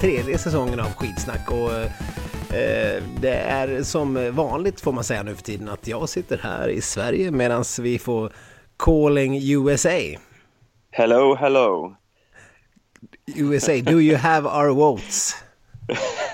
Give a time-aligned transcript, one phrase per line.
[0.00, 1.50] tredje säsongen av Skidsnack.
[1.50, 1.72] Och,
[2.56, 6.68] eh, det är som vanligt får man säga nu för tiden att jag sitter här
[6.68, 8.32] i Sverige medan vi får
[8.78, 10.18] calling USA.
[10.90, 11.96] Hello, hello.
[13.36, 15.36] USA, do you have our votes?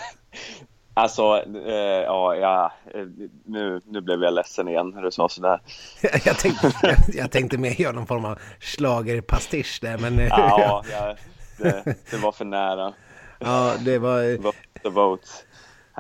[0.99, 3.07] Alltså, eh, ja, ja eh,
[3.45, 5.61] nu, nu blev jag ledsen igen när du sa sådär.
[6.25, 10.19] jag, tänkte, jag, jag tänkte mer göra någon form av schlagerpastisch där, men...
[10.29, 11.17] Ja, ja
[11.59, 12.93] det, det var för nära.
[13.39, 14.39] Ja, det var...
[14.43, 15.31] Vote the votes.
[15.39, 15.45] The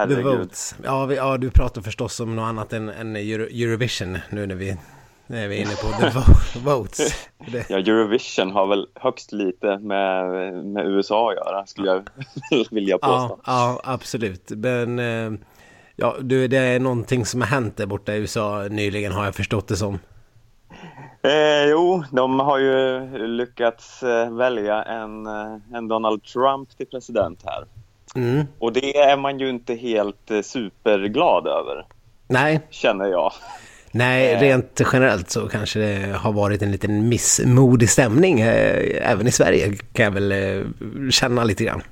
[0.03, 0.39] Herregud.
[0.39, 0.75] votes.
[0.85, 4.55] Ja, vi, ja, du pratar förstås om något annat än, än Euro, Eurovision nu när
[4.55, 4.77] vi,
[5.27, 6.99] när vi är inne på the vo- votes.
[7.53, 10.29] Det, Ja, Eurovision har väl högst lite med,
[10.65, 12.09] med USA att göra, skulle jag
[12.71, 13.41] vilja ja, påstå.
[13.47, 14.51] ja, absolut.
[14.51, 15.39] Men eh,
[15.97, 19.35] ja, du, det är någonting som har hänt där borta i USA nyligen har jag
[19.35, 19.99] förstått det som.
[21.23, 27.43] Eh, jo, de har ju lyckats eh, välja en, eh, en Donald Trump till president
[27.45, 27.65] här.
[28.17, 28.47] Mm.
[28.59, 31.87] Och det är man ju inte helt eh, superglad över,
[32.29, 33.33] Nej, känner jag.
[33.91, 39.31] nej, rent generellt så kanske det har varit en liten missmodig stämning eh, även i
[39.31, 40.65] Sverige kan jag väl eh,
[41.11, 41.83] känna lite grann.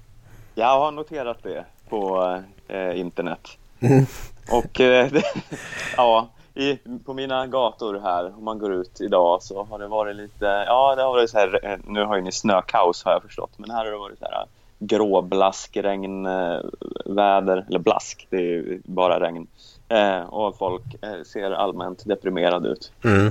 [0.55, 2.35] Jag har noterat det på
[2.69, 3.49] eh, internet.
[3.81, 4.07] Mm.
[4.51, 5.23] Och det,
[5.97, 10.17] ja, i, på mina gator här, om man går ut idag så har det varit
[10.17, 13.23] lite, ja det har varit så här, eh, nu har ju ni snökaos har jag
[13.23, 14.47] förstått, men här har det varit så här
[14.79, 16.61] gråblask, regn, eh,
[17.05, 19.47] väder, eller blask, det är ju bara regn.
[19.89, 22.93] Eh, och folk eh, ser allmänt deprimerade ut.
[23.05, 23.31] Mm.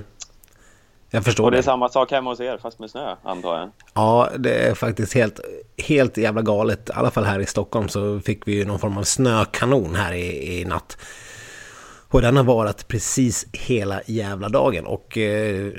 [1.10, 1.64] Jag förstår Och det är det.
[1.64, 3.70] samma sak hemma hos er, fast med snö, antar jag.
[3.94, 5.40] Ja, det är faktiskt helt,
[5.88, 6.90] helt jävla galet.
[6.90, 10.14] I alla fall här i Stockholm så fick vi ju någon form av snökanon här
[10.14, 10.98] i, i natt.
[12.14, 14.86] Och den har varit precis hela jävla dagen.
[14.86, 15.72] Och eh,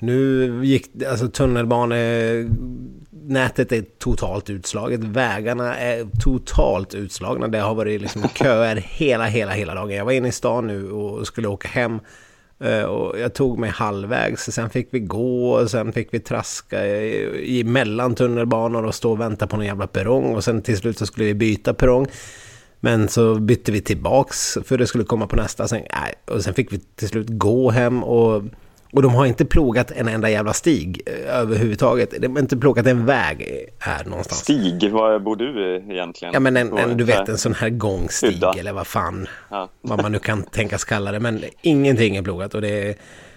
[0.00, 5.00] nu gick alltså tunnelbanenätet är totalt utslaget.
[5.04, 7.48] Vägarna är totalt utslagna.
[7.48, 9.96] Det har varit liksom köer hela, hela, hela dagen.
[9.96, 11.98] Jag var inne i stan nu och skulle åka hem.
[12.64, 16.86] Eh, Och jag tog mig halvvägs, sen fick vi gå och sen fick vi traska
[16.86, 20.76] i- i mellan tunnelbanor och stå och vänta på någon jävla perrong och sen till
[20.76, 22.06] slut så skulle vi byta perrong.
[22.80, 25.68] Men så bytte vi tillbaks för det skulle komma på nästa.
[25.68, 28.42] Sen, nej, och sen fick vi till slut gå hem och,
[28.92, 32.10] och de har inte plogat en enda jävla stig eh, överhuvudtaget.
[32.22, 34.40] De har inte plogat en väg här någonstans.
[34.40, 36.34] Stig, var bor du egentligen?
[36.34, 38.54] Ja men en, en, du vet en sån här gångstig Hydda.
[38.58, 39.68] eller vad fan Ja.
[39.80, 41.20] vad man nu kan tänkas kalla det.
[41.20, 42.94] Men ingenting är plogat och det är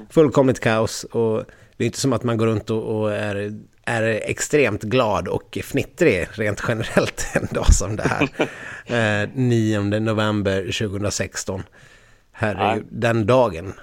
[0.09, 1.03] fullkomligt kaos.
[1.03, 1.43] Och
[1.77, 3.53] det är inte som att man går runt och, och är,
[3.85, 8.29] är extremt glad och fnittrig rent generellt en dag som det här.
[9.23, 11.63] eh, 9 november 2016.
[12.31, 13.73] Herregud, den dagen.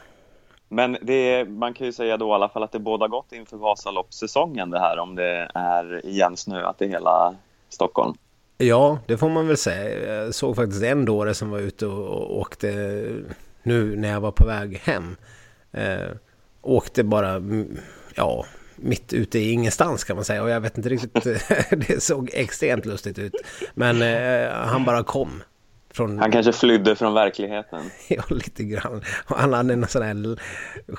[0.68, 3.56] Men är, man kan ju säga då i alla fall att det båda gott inför
[3.56, 7.34] Vasaloppssäsongen det här om det är igensnöat i hela
[7.68, 8.14] Stockholm.
[8.58, 10.14] Ja, det får man väl säga.
[10.14, 12.68] Jag såg faktiskt en dåre som var ute och, och åkte
[13.62, 15.16] nu när jag var på väg hem.
[15.72, 16.10] Eh,
[16.62, 17.78] åkte bara, mm,
[18.14, 18.44] ja,
[18.82, 20.42] mitt ute i ingenstans kan man säga.
[20.42, 21.24] Och jag vet inte riktigt,
[21.88, 23.34] det såg extremt lustigt ut.
[23.74, 25.42] Men eh, han bara kom.
[25.92, 27.90] Från, Han kanske flydde från verkligheten.
[28.08, 29.02] Ja, lite grann.
[29.26, 30.38] Och han hade en sån här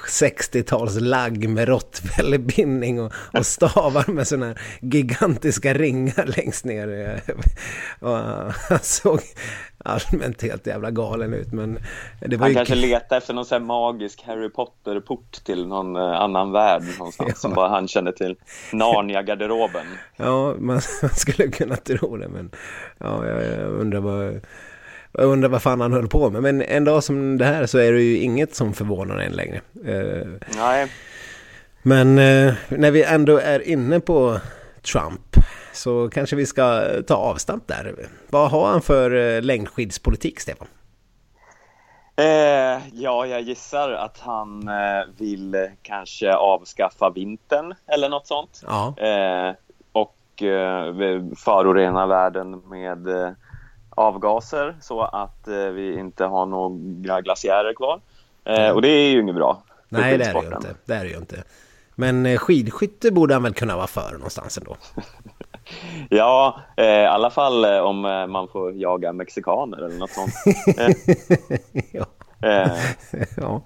[0.07, 7.21] 60-tals lagg med rottweilerbindning och, och stavar med såna här gigantiska ringar längst ner.
[7.99, 9.21] Och han såg
[9.85, 11.51] allmänt helt jävla galen ut.
[11.51, 11.79] Men
[12.19, 12.55] det var Han ju...
[12.55, 17.35] kanske letade efter någon sån magisk Harry Potter-port till någon eh, annan värld någonstans Ja.
[17.35, 18.35] som bara han kände till.
[18.73, 19.85] Narnia-garderoben.
[20.17, 22.27] Ja, man, man skulle kunna tro det.
[22.27, 22.51] Men
[22.97, 24.41] ja, jag, jag undrar vad...
[25.13, 26.41] Jag undrar vad fan han höll på med.
[26.41, 29.61] Men en dag som det här så är det ju inget som förvånar en längre.
[29.85, 30.87] Eh, Nej,
[31.81, 34.39] Men eh, när vi ändå är inne på
[34.91, 35.35] Trump
[35.73, 37.95] så kanske vi ska ta avstamp där.
[38.29, 40.67] Vad har han för eh, längdskidspolitik, Stefan?
[42.15, 48.63] Eh, ja, jag gissar att han eh, vill kanske avskaffa vintern eller något sånt.
[48.67, 49.55] Ja, Eh,
[49.91, 50.93] och eh,
[51.37, 53.31] förorena världen med eh,
[53.89, 58.01] avgaser så att eh, vi inte har några glaciärer kvar.
[58.73, 59.63] Och det är ju inget bra.
[59.89, 60.75] nej det är det ju inte.
[60.85, 61.43] Det är det ju inte.
[61.95, 64.75] Men skidskytte borde han väl kunna vara för någonstans ändå.
[66.09, 70.33] Ja, eh, i alla fall eh, om eh, man får jaga mexikaner eller något sånt.
[71.91, 72.05] Ja.
[72.49, 72.71] eh,
[73.37, 73.61] ja.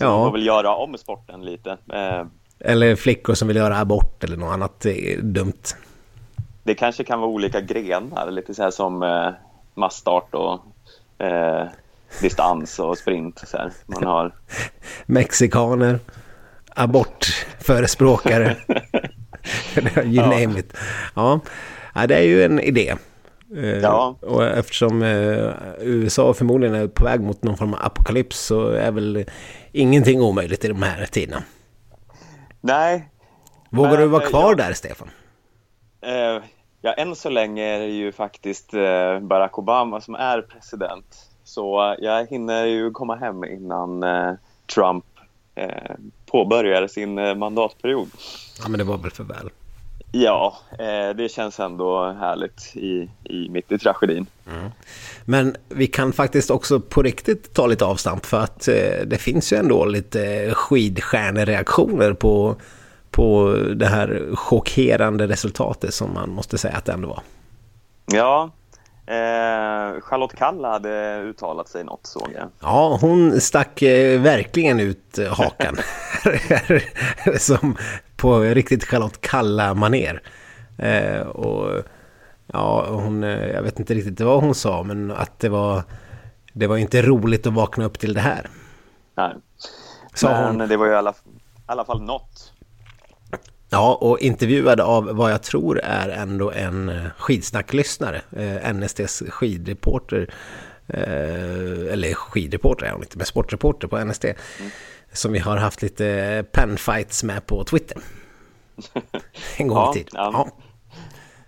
[0.00, 1.70] Man får väl göra om sporten lite.
[1.92, 2.24] Eh,
[2.60, 5.62] Eller flickor som vill göra abort eller något annat eh, dumt.
[6.62, 9.28] det kanske kan vara olika grenar, lite så här som eh,
[9.74, 10.60] massstart och
[11.26, 11.66] eh,
[12.20, 13.42] distans och sprint.
[13.46, 13.72] Så här.
[13.86, 14.32] Man har,
[15.06, 15.98] Mexikaner.
[16.74, 18.56] abortförespråkare.
[20.04, 20.76] you name it.
[21.14, 21.40] Ja.
[21.94, 22.94] ja, det är ju en idé.
[23.56, 24.16] Eh, Ja.
[24.22, 28.90] Och eftersom eh, USA förmodligen är på väg mot någon form av apokalyps så är
[28.92, 29.24] väl
[29.72, 31.42] ingenting omöjligt i de här tiderna.
[32.60, 33.08] Nej,
[33.72, 35.10] Vågar Men, du vara eh, kvar jag- där, Stefan?
[36.02, 36.42] eh,
[36.80, 41.26] ja, än så länge är det ju faktiskt eh, Barack Obama som är president.
[41.44, 44.32] Så jag hinner ju komma hem innan eh,
[44.74, 45.04] Trump
[46.30, 48.08] påbörjar sin eh, mandatperiod.
[48.62, 49.50] Ja, men det var väl för väl.
[50.12, 54.26] Ja, eh, det känns ändå härligt i, i mitt i tragedin.
[55.24, 59.52] Men vi kan faktiskt också på riktigt ta lite avstamp för att eh, det finns
[59.52, 62.56] ju ändå lite skidstjärnereaktioner på,
[63.10, 67.22] på det här chockerande resultatet som man måste säga att det ändå var.
[68.12, 68.50] Ja,
[69.10, 72.48] eh, Charlotte Kalla hade uttalat sig något såg jag.
[72.60, 75.76] Ja, hon stack eh, verkligen ut eh, hakan.
[77.38, 77.76] som
[78.16, 80.22] på riktigt Charlotte Kalla-maner.
[80.78, 81.82] Eh, och
[82.46, 85.82] ja, hon, eh, jag vet inte riktigt vad hon sa, men att det var,
[86.52, 88.48] det var inte roligt att vakna upp till det här.
[89.14, 89.34] Nej.
[90.14, 90.68] Sa Men hon.
[90.68, 91.14] det var ju i alla,
[91.66, 92.52] alla fall något.
[93.70, 98.22] Ja, och intervjuad av vad jag tror är ändå en eh, skidsnacklyssnare.
[98.36, 100.30] Eh, NSDs skidreporter.
[100.88, 104.24] Eh, eller skidreporter är hon inte, men sportreporter på NSD.
[105.12, 107.98] Som vi har haft lite penfights med på Twitter.
[109.56, 110.10] En gång Ja, i tiden.
[110.14, 110.30] ja.
[110.34, 110.48] Ja.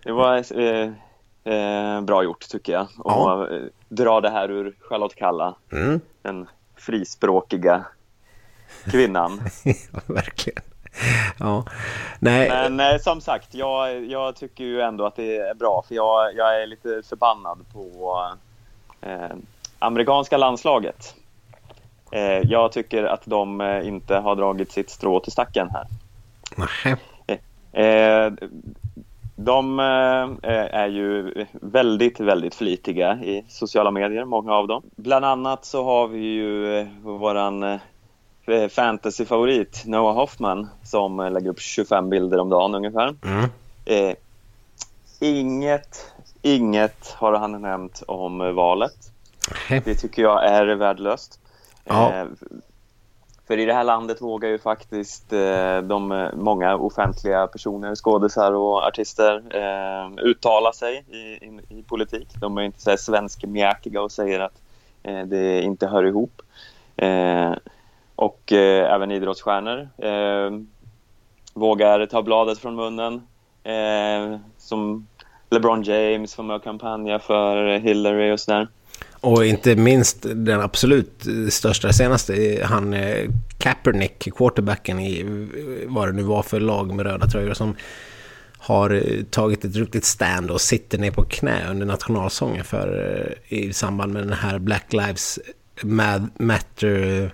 [0.05, 0.91] Det var eh,
[1.55, 2.87] eh, bra gjort tycker jag.
[2.99, 3.49] Och Ja.
[3.89, 6.01] dra det här ur Charlotte Kalla, Mm.
[6.23, 6.47] den
[6.77, 7.85] frispråkiga
[8.91, 9.41] kvinnan.
[10.07, 10.63] verkligen.
[11.39, 11.65] Ja,
[12.19, 12.49] nej.
[12.49, 16.37] Men eh, som sagt, jag, jag tycker ju ändå att det är bra för jag,
[16.37, 18.19] jag är lite förbannad på
[19.00, 19.37] eh,
[19.79, 21.15] amerikanska landslaget.
[22.12, 25.87] Eh, jag tycker att de eh, inte har dragit sitt strå till stacken här.
[26.56, 26.97] Nähä.
[27.73, 28.33] Eh,
[29.37, 34.83] de eh, är ju väldigt, väldigt flitiga i sociala medier, många av dem.
[34.97, 37.79] Bland annat så har vi ju våran
[38.69, 43.14] fantasyfavorit Noah Hoffman som eh, lägger upp 25 bilder om dagen ungefär.
[43.25, 43.50] Mm.
[43.84, 44.16] Eh,
[45.20, 46.12] inget,
[46.43, 49.12] inget har han nämnt om eh, valet.
[49.69, 51.40] Det tycker jag är värdelöst.
[51.84, 52.12] Ja.
[52.12, 52.26] Eh,
[53.46, 58.52] för i det här landet vågar ju faktiskt eh, de eh, många offentliga personer, skådisar
[58.52, 62.28] och artister eh, uttala sig i, i, i politik.
[62.40, 64.60] De är inte så här svenskmjäkiga och säger att
[65.02, 66.43] eh, det inte hör ihop.
[68.17, 70.50] Och eh, även idrottsstjärnor eh,
[71.55, 73.14] vågar ta bladet från munnen.
[73.64, 75.06] Eh, som
[75.50, 78.69] LeBron James var med och kampanja för Hillary och sådär.
[79.20, 85.25] Och inte minst den absolut största senaste, han eh, Kaepernick, quarterbacken i
[85.87, 87.76] vad det nu var för lag med röda tröjor som
[88.59, 93.16] har eh, tagit ett riktigt stand och sitter ner på knä under nationalsången för
[93.49, 95.38] eh, i samband med den här Black Lives
[96.38, 97.31] Matter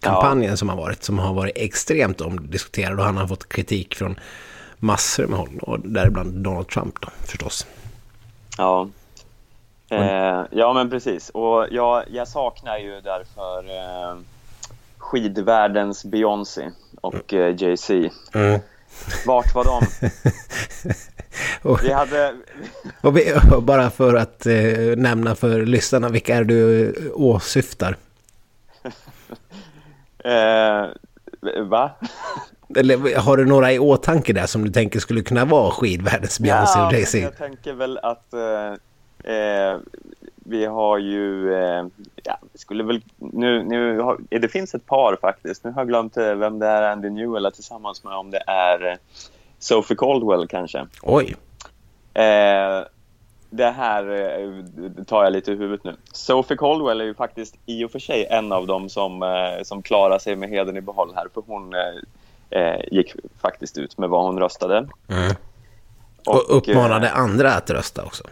[0.00, 4.18] kampanjen som har varit, som har varit extremt omdiskuterad och han har fått kritik från
[4.78, 7.66] massor med håll och däribland Donald Trump då förstås.
[8.58, 8.88] Ja.
[9.90, 11.30] Eh, ja, men precis.
[11.30, 14.16] Och jag, jag saknar ju därför eh,
[14.98, 18.10] skidvärldens Beyoncé och eh, Jay-Z.
[18.34, 18.60] Mm.
[19.26, 19.86] Vart var de?
[21.62, 22.34] Och- Vi hade...
[23.00, 24.56] Och vi, och bara för att eh,
[24.96, 27.96] nämna för lyssnarna, vilka är du eh, åsyftar?
[30.26, 30.88] Eh,
[31.62, 31.90] va?
[32.76, 36.78] Eller har du några i åtanke där som du tänker skulle kunna vara skidvärldens Beyoncé
[36.92, 37.18] Jay-Z?
[37.18, 39.78] Jag tänker väl att eh, eh,
[40.34, 41.54] vi har ju...
[41.54, 41.86] Eh,
[42.24, 43.02] ja, skulle väl...
[43.16, 45.64] Nu, nu har, eh, det finns ett par faktiskt.
[45.64, 48.14] Nu har jag glömt eh, vem det är Andy Newell är tillsammans med.
[48.14, 48.98] Om det är
[49.58, 50.86] Sophie Caldwell kanske.
[51.02, 51.36] Oj,
[52.14, 52.84] Eh,
[53.50, 55.96] det här eh, tar jag lite i huvudet nu.
[56.12, 59.82] Sophie Caldwell är ju faktiskt i och för sig en av dem som, eh, som
[59.82, 61.28] klarar sig med heden i behåll här.
[61.34, 64.76] För hon eh, eh, gick faktiskt ut med vad hon röstade.
[65.08, 65.34] mm.
[66.26, 68.24] och uppmanade eh, andra att rösta också.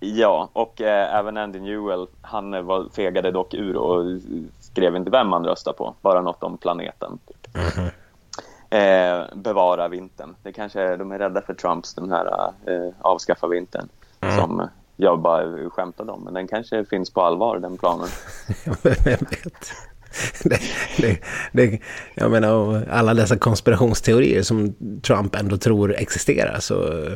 [0.00, 4.20] Ja, och även Andy Newell, han var, fegade dock ur och
[4.60, 7.18] skrev inte vem man röstar på, bara något om planeten.
[7.26, 7.56] Typ.
[8.70, 10.34] Eh, bevara vintern.
[10.42, 13.88] Det kanske är, de är rädda för Trumps den här eh, avskaffa vintern
[14.20, 16.24] som jag bara skämtade om.
[16.24, 18.08] Men den kanske finns på allvar, den planen.
[18.82, 19.72] Vem vet?
[20.44, 20.60] Det,
[20.96, 21.18] det,
[21.52, 21.80] det,
[22.14, 27.06] jag menar, alla dessa konspirationsteorier som Trump ändå tror existerar så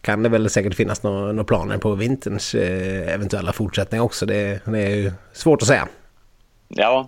[0.00, 4.26] kan det väl säkert finnas några några planer på vinterns eh, eventuella fortsättning också.
[4.26, 5.88] Det, det är ju svårt att säga.
[6.68, 7.06] Ja,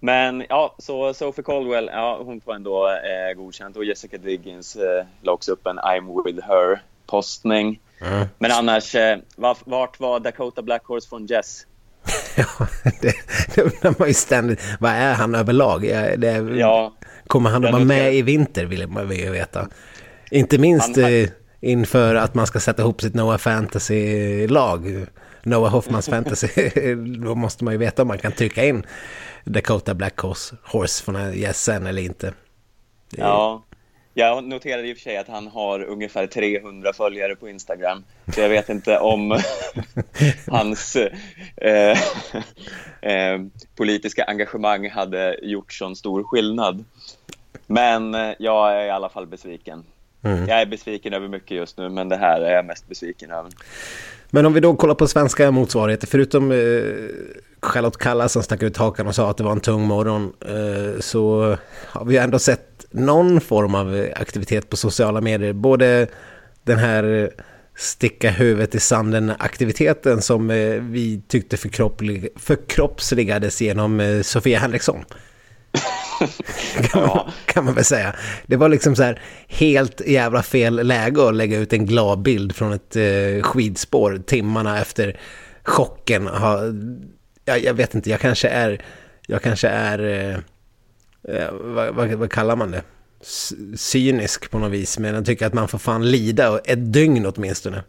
[0.00, 5.06] Men ja, så Sophie Caldwell, ja, hon får ändå eh, godkänt och Jessica Diggins eh,
[5.22, 7.80] la också upp en I'm with her postning.
[8.00, 8.28] Mm.
[8.38, 9.18] Men annars, eh,
[9.64, 11.66] vart var Dakota Blackhorse från Jess?
[12.36, 12.66] ja,
[13.00, 13.14] det,
[13.54, 14.60] det undrar man ju ständigt.
[14.80, 15.82] Vad är han överlag?
[16.16, 16.94] Det, ja,
[17.26, 19.68] kommer han att vara med i vinter vill man ju veta.
[20.30, 21.14] Inte minst han.
[21.14, 21.28] Eh,
[21.60, 25.06] inför att man ska sätta ihop sitt Noah Fantasy-lag.
[25.42, 26.48] Noah Hoffmans Fantasy.
[27.24, 28.86] Då måste man ju veta om man kan trycka in
[29.44, 32.32] Dakota Black Horse, Horse från gässen eller inte.
[33.10, 33.62] Ja,
[34.14, 38.04] jag noterade i och för sig att han har ungefär 300 följare på Instagram.
[38.34, 39.40] Så jag vet inte om
[40.46, 40.96] hans
[41.56, 41.98] eh,
[43.00, 43.40] eh,
[43.76, 46.84] politiska engagemang hade gjort sån stor skillnad.
[47.66, 49.84] Men eh, jag är i alla fall besviken.
[50.22, 50.48] Mm.
[50.48, 53.52] Jag är besviken över mycket just nu, men det här är jag mest besviken över.
[54.30, 56.58] Men om vi då kollar på svenska motsvarigheter, förutom eh,
[57.62, 61.00] Charlotte Kalla som stack ut hakan och sa att det var en tung morgon, eh,
[61.00, 65.52] så har vi ändå sett någon form av aktivitet på sociala medier.
[65.52, 66.06] Både
[66.64, 67.30] den här
[67.78, 71.56] sticka huvudet i sanden-aktiviteten som eh, vi tyckte
[72.36, 75.04] förkroppsligades genom eh, Sofia Henriksson.
[76.82, 78.14] kan, man, kan man väl säga.
[78.46, 82.56] Det var liksom så här helt jävla fel läge att lägga ut en glad bild
[82.56, 85.20] från ett eh, skidspår timmarna efter
[85.62, 86.26] chocken.
[86.26, 86.60] Ha,
[87.48, 88.82] jag, jag, vet inte, jag kanske är,
[89.26, 90.34] jag kanske är, eh,
[91.36, 92.82] eh vad, vad, vad, kallar man det?
[93.76, 97.84] Cynisk på något vis, men jag tycker att man får fan lida ett dygn åtminstone.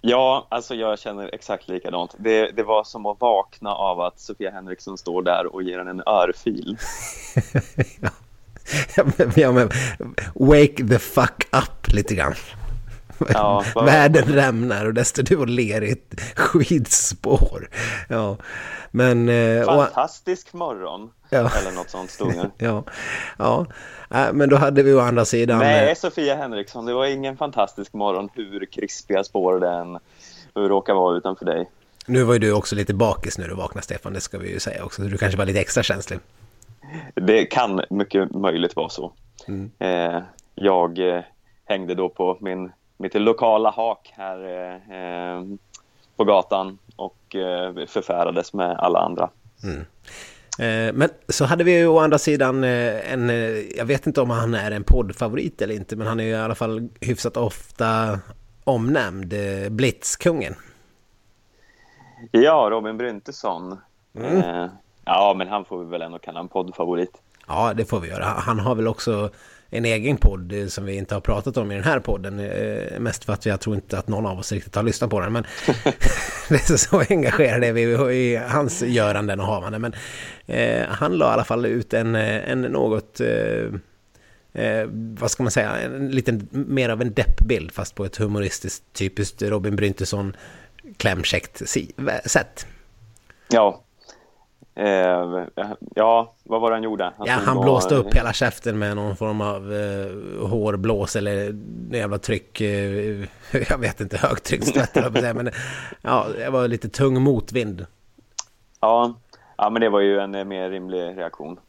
[0.00, 2.14] Ja, alltså jag känner exakt likadant.
[2.18, 5.90] Det, det var som att vakna av att Sofia Henriksson står där och ger henne
[5.90, 6.78] en örfil.
[8.00, 8.10] ja.
[9.36, 9.70] Ja, men,
[10.34, 12.34] wake the fuck up lite grann.
[13.28, 17.68] Ja, Världen rämnar och där står du och ler i ett skidspår.
[18.08, 18.36] Ja,
[18.90, 19.28] men...
[19.28, 20.54] Eh, Fantastisk och...
[20.58, 21.10] morgon.
[21.30, 21.38] Ja.
[21.38, 22.50] Eller något sånt stod det.
[22.64, 22.84] ja,
[23.38, 23.66] ja.
[24.10, 25.58] Äh, men då hade vi å andra sidan...
[25.58, 29.98] Nej, Sofia Henriksson, det var ingen fantastisk morgon hur krispiga spår den
[30.68, 31.70] råkar vara utanför dig.
[32.06, 34.60] Nu var ju du också lite bakis när du vaknade, Stefan, det ska vi ju
[34.60, 35.02] säga också.
[35.02, 36.18] Du kanske var lite extra känslig.
[37.14, 39.12] Det kan mycket möjligt vara så.
[39.48, 39.70] Mm.
[39.78, 40.22] Eh,
[40.54, 41.22] jag eh,
[41.64, 44.38] hängde då på min, mitt lokala hak här
[44.90, 45.44] eh,
[46.16, 49.30] på gatan och eh, förfärades med alla andra.
[49.64, 49.80] Mm.
[50.58, 53.28] Eh, men så hade vi ju å andra sidan eh, en,
[53.76, 56.36] jag vet inte om han är en poddfavorit eller inte, men han är ju i
[56.36, 58.18] alla fall hyfsat ofta
[58.64, 59.34] omnämnd,
[59.70, 60.54] Blitzkungen.
[62.30, 63.78] Ja, Robin Bryntesson.
[64.14, 64.68] Mm.
[65.04, 67.12] Ja, men han får vi väl ändå kalla en poddfavorit.
[67.46, 68.24] Ja, det får vi göra.
[68.24, 69.30] Han har väl också
[69.70, 72.40] en egen podd som vi inte har pratat om i den här podden.
[72.40, 75.20] Eh, mest för att jag tror inte att någon av oss riktigt har lyssnat på
[75.20, 75.32] den.
[75.32, 75.44] Men
[76.48, 79.78] det är så engagerade är vi i hans göranden och havande.
[79.78, 79.94] Men
[80.46, 83.20] eh, han la i alla fall ut en, en något...
[83.20, 83.64] Eh,
[84.62, 85.78] eh, vad ska man säga?
[85.78, 90.36] En liten mer av en deppbild fast på ett humoristiskt typiskt Robin Bryntesson
[90.96, 91.62] klämkäckt
[92.24, 92.66] sätt.
[93.48, 93.84] Ja,
[94.80, 95.44] Eh,
[95.94, 97.12] ja, vad var det han gjorde?
[97.16, 101.54] Han, ja, han blåste upp hela käften med någon form av eh, hårblås eller
[101.90, 102.60] jävla tryck.
[102.60, 103.24] Eh,
[103.68, 105.50] jag vet inte, högtryckstvätt men
[106.02, 107.86] ja, det var lite tung motvind.
[108.80, 109.14] Ja,
[109.56, 111.60] ja men det var ju en eh, mer rimlig reaktion.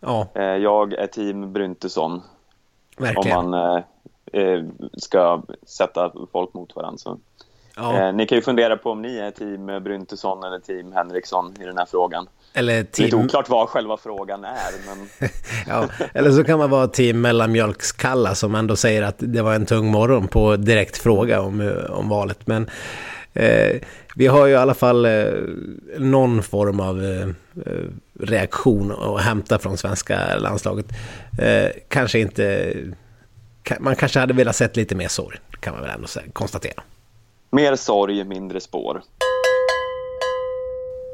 [0.00, 0.26] Ja.
[0.34, 2.22] Eh, jag är team Bryntesson.
[2.96, 3.38] Verkligen.
[3.38, 3.82] Om man
[4.32, 4.64] eh,
[4.96, 6.98] ska sätta folk mot varandra.
[6.98, 7.18] Så.
[7.76, 7.98] Ja.
[7.98, 11.64] Eh, ni kan ju fundera på om ni är team Bryntesson eller team Henriksson i
[11.64, 12.28] den här frågan.
[12.52, 13.04] Eller team...
[13.04, 14.72] Lite oklart vad själva frågan är.
[14.86, 15.30] Men...
[15.66, 19.66] ja, eller så kan man vara team mellanmjölkskalla som ändå säger att det var en
[19.66, 22.46] tung morgon på direkt fråga om, om valet.
[22.46, 22.70] Men
[23.32, 23.76] eh,
[24.14, 25.32] vi har ju i alla fall eh,
[25.98, 27.28] någon form av eh,
[28.20, 30.86] reaktion att hämta från svenska landslaget.
[31.38, 32.74] Eh, kanske inte...
[33.80, 36.82] Man kanske hade velat sett lite mer sorg, kan man väl ändå konstatera.
[37.50, 39.02] Mer sorg, mindre spår.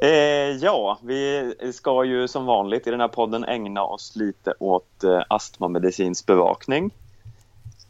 [0.04, 5.04] Eh, ja, vi ska ju som vanligt i den här podden ägna oss lite åt
[5.04, 6.90] eh, astmamedicinsk bevakning.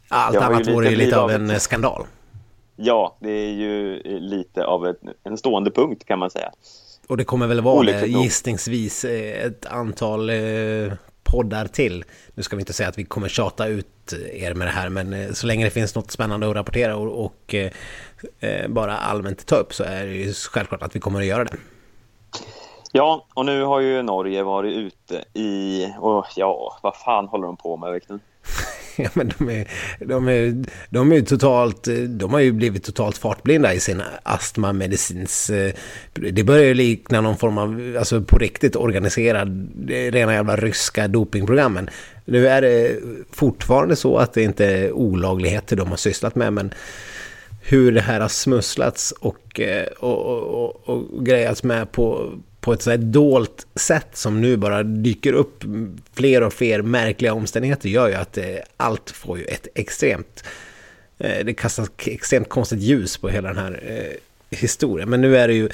[0.09, 1.61] Allt annat vore ju lite av en ett...
[1.61, 2.05] skandal.
[2.75, 6.51] Ja, det är ju lite av ett, en stående punkt kan man säga.
[7.07, 10.93] Och det kommer väl vara det, gissningsvis eh, ett antal eh,
[11.23, 12.03] poddar till.
[12.33, 15.13] Nu ska vi inte säga att vi kommer tjata ut er med det här, men
[15.13, 19.55] eh, så länge det finns något spännande att rapportera och, och eh, bara allmänt ta
[19.55, 21.57] upp så är det ju självklart att vi kommer att göra det.
[22.97, 27.57] Ja, och nu har ju Norge varit ute i, och ja, vad fan håller de
[27.57, 28.19] på med verkligen?
[28.97, 29.67] Ja, men de är,
[29.99, 35.49] de är, de är totalt, de har ju blivit totalt fartblinda i sin astmamedicins...
[35.49, 35.73] Eh,
[36.13, 41.89] det börjar ju likna någon form av, alltså på riktigt organiserad, rena jävla ryska dopingprogrammen.
[42.25, 42.99] Nu är det
[43.31, 46.73] fortfarande så att det inte är olagligheter de har sysslat med, men
[47.61, 52.31] hur det här har smusslats och, eh, och, och, och, och grejats med på,
[52.65, 55.63] på ett sådär dolt sätt som nu bara dyker upp
[56.13, 58.45] fler och fler märkliga omständigheter gör ju att eh,
[58.77, 60.43] allt får ju ett extremt...
[61.17, 65.09] Eh, det kastas extremt konstigt ljus på hela den här eh, historien.
[65.09, 65.69] Men nu är det ju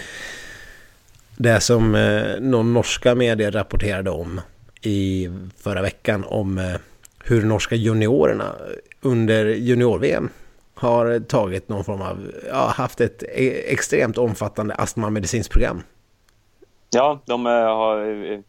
[1.37, 4.41] det som eh, någon norska medier rapporterade om
[4.81, 6.75] i förra veckan om eh,
[7.23, 8.55] hur norska juniorerna
[9.01, 10.29] under junior-VM
[10.73, 15.83] har tagit någon form av, ja, haft ett e-, extremt omfattande astmamedicinskt program
[16.93, 18.39] Ja, de eh, har, eh,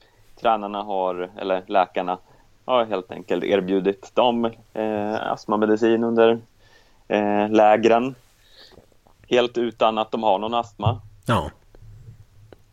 [0.41, 2.19] tränarna har, eller läkarna
[2.65, 6.41] har helt enkelt erbjudit dem eh, astmamedicin under
[7.09, 8.15] eh, lägren.
[9.29, 11.01] Helt utan att de har någon astma.
[11.27, 11.51] Ja.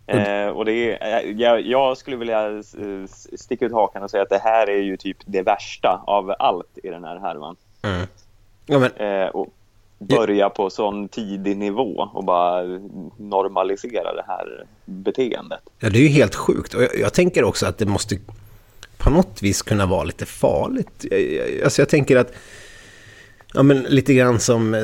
[0.07, 2.63] Eh, och det är, eh, jag, jag, skulle vilja
[3.37, 6.77] sticka ut hakan och säga att det här är ju typ det värsta av allt
[6.83, 7.55] i den här härvan.
[7.81, 8.07] Mm.
[8.65, 8.91] Ja, men...
[8.93, 9.47] eh, och,
[9.99, 12.61] börja på sån tidig nivå och bara
[13.17, 15.59] normalisera det här beteendet.
[15.79, 16.73] Ja, det är ju helt sjukt.
[16.73, 18.17] Och jag, jag tänker också att det måste
[18.97, 21.05] på något vis kunna vara lite farligt.
[21.63, 22.33] Alltså jag tänker att,
[23.53, 24.81] ja men lite grann som eh,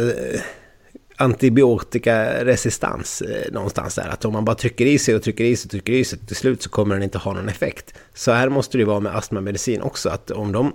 [1.17, 4.09] antibiotikaresistans eh, någonstans där.
[4.09, 6.19] Att om man bara trycker i sig och trycker i sig och trycker i sig,
[6.19, 7.93] till slut så kommer den inte ha någon effekt.
[8.13, 10.73] Så här måste det ju vara med astmamedicin också, att om de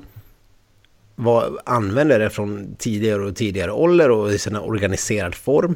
[1.21, 5.75] var, använder det från tidigare och tidigare ålder och i sin organiserad form.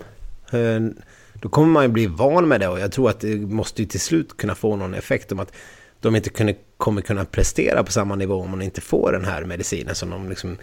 [0.51, 1.05] Eh,
[1.35, 3.89] då kommer man ju bli van med det och jag tror att det måste ju
[3.89, 5.53] till slut kunna få någon effekt om att
[6.01, 9.45] de inte kunde, kommer kunna prestera på samma nivå om man inte får den här
[9.45, 10.59] medicinen som de liksom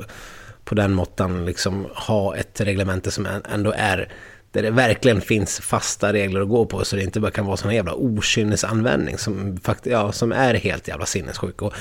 [0.64, 4.12] på den måttan liksom ha ett reglemente som ändå är
[4.54, 7.56] där det verkligen finns fasta regler att gå på så det inte bara kan vara
[7.56, 11.62] sån jävla okynnesanvändning som, fakt ja, som är helt jävla sinnessjuk.
[11.62, 11.74] Och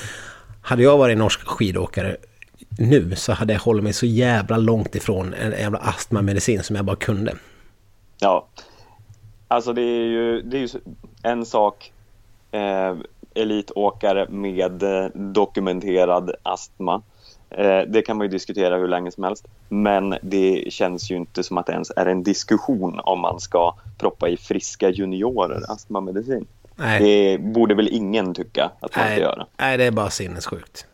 [0.62, 2.16] hade jag varit norsk skidåkare
[2.78, 6.84] nu så hade jag hållit mig så jävla långt ifrån en jävla astmamedicin som jag
[6.84, 7.36] bara kunde.
[8.20, 8.46] Ja,
[9.48, 10.68] alltså det är ju, det är ju
[11.22, 11.92] en sak
[12.50, 12.94] eh,
[13.34, 17.02] elitåkare med eh, dokumenterad astma
[17.86, 19.46] det kan man ju diskutera hur länge som helst.
[19.68, 23.74] Men det känns ju inte som att det ens är en diskussion om man ska
[23.98, 26.46] proppa i friska juniorer astmamedicin.
[26.76, 27.00] Nej.
[27.00, 29.16] Det borde väl ingen tycka att man Nej.
[29.16, 29.46] ska göra.
[29.56, 30.86] Nej, det är bara sinnessjukt.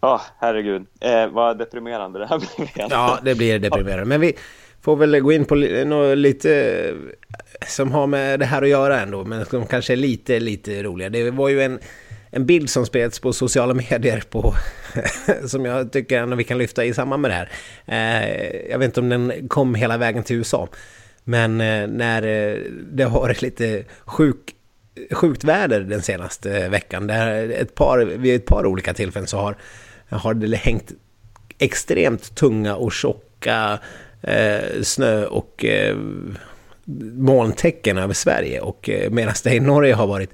[0.00, 0.86] Ja, oh, herregud.
[1.00, 2.86] Eh, vad deprimerande det här blev.
[2.90, 4.04] Ja, det blir deprimerande.
[4.04, 4.32] Men vi
[4.80, 6.94] får väl gå in på något lite
[7.66, 9.24] som har med det här att göra ändå.
[9.24, 11.08] Men som kanske är lite, lite roliga.
[11.08, 11.78] Det var ju en
[12.30, 14.54] en bild som spreds på sociala medier på,
[15.46, 17.50] som jag tycker ändå vi kan lyfta i samband med det här.
[17.86, 20.68] Eh, jag vet inte om den kom hela vägen till USA.
[21.24, 22.58] Men eh, när eh,
[22.92, 24.54] det har varit lite sjuk,
[25.10, 27.06] sjukt väder den senaste eh, veckan.
[27.06, 29.56] Där ett par, vid ett par olika tillfällen så har,
[30.08, 30.92] har det hängt
[31.58, 33.78] extremt tunga och tjocka
[34.22, 35.96] eh, snö och eh,
[37.14, 40.30] molntecken över Sverige och eh, medan det i Norge har varit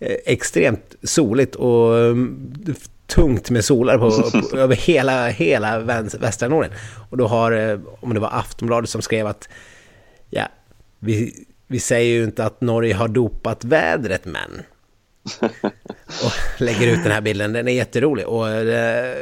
[0.00, 2.74] extremt soligt och mm,
[3.06, 4.10] tungt med solar på,
[4.50, 5.78] på, över hela, hela
[6.20, 6.70] västra Norge.
[7.10, 9.48] Och då har, eh, om det var Aftonbladet som skrev att
[10.30, 10.48] ja,
[10.98, 14.62] vi, vi säger ju inte att Norge har dopat vädret men
[16.24, 17.52] och lägger ut den här bilden.
[17.52, 18.26] Den är jätterolig.
[18.26, 18.46] Och,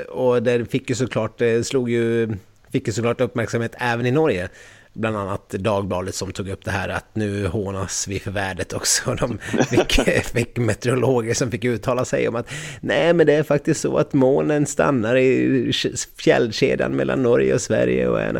[0.08, 2.36] och det fick ju såklart, slog ju,
[2.72, 4.48] fick ju såklart uppmärksamhet även i Norge
[4.94, 9.14] bland annat Dagbladet som tog upp det här att nu hånas vi för värdet också.
[9.14, 9.92] De fick,
[10.24, 14.12] fick meteorologer som fick uttala sig om att nej men det är faktiskt så att
[14.12, 15.72] månen stannar i
[16.18, 18.08] fjällkedjan mellan Norge och Sverige.
[18.08, 18.38] Och en.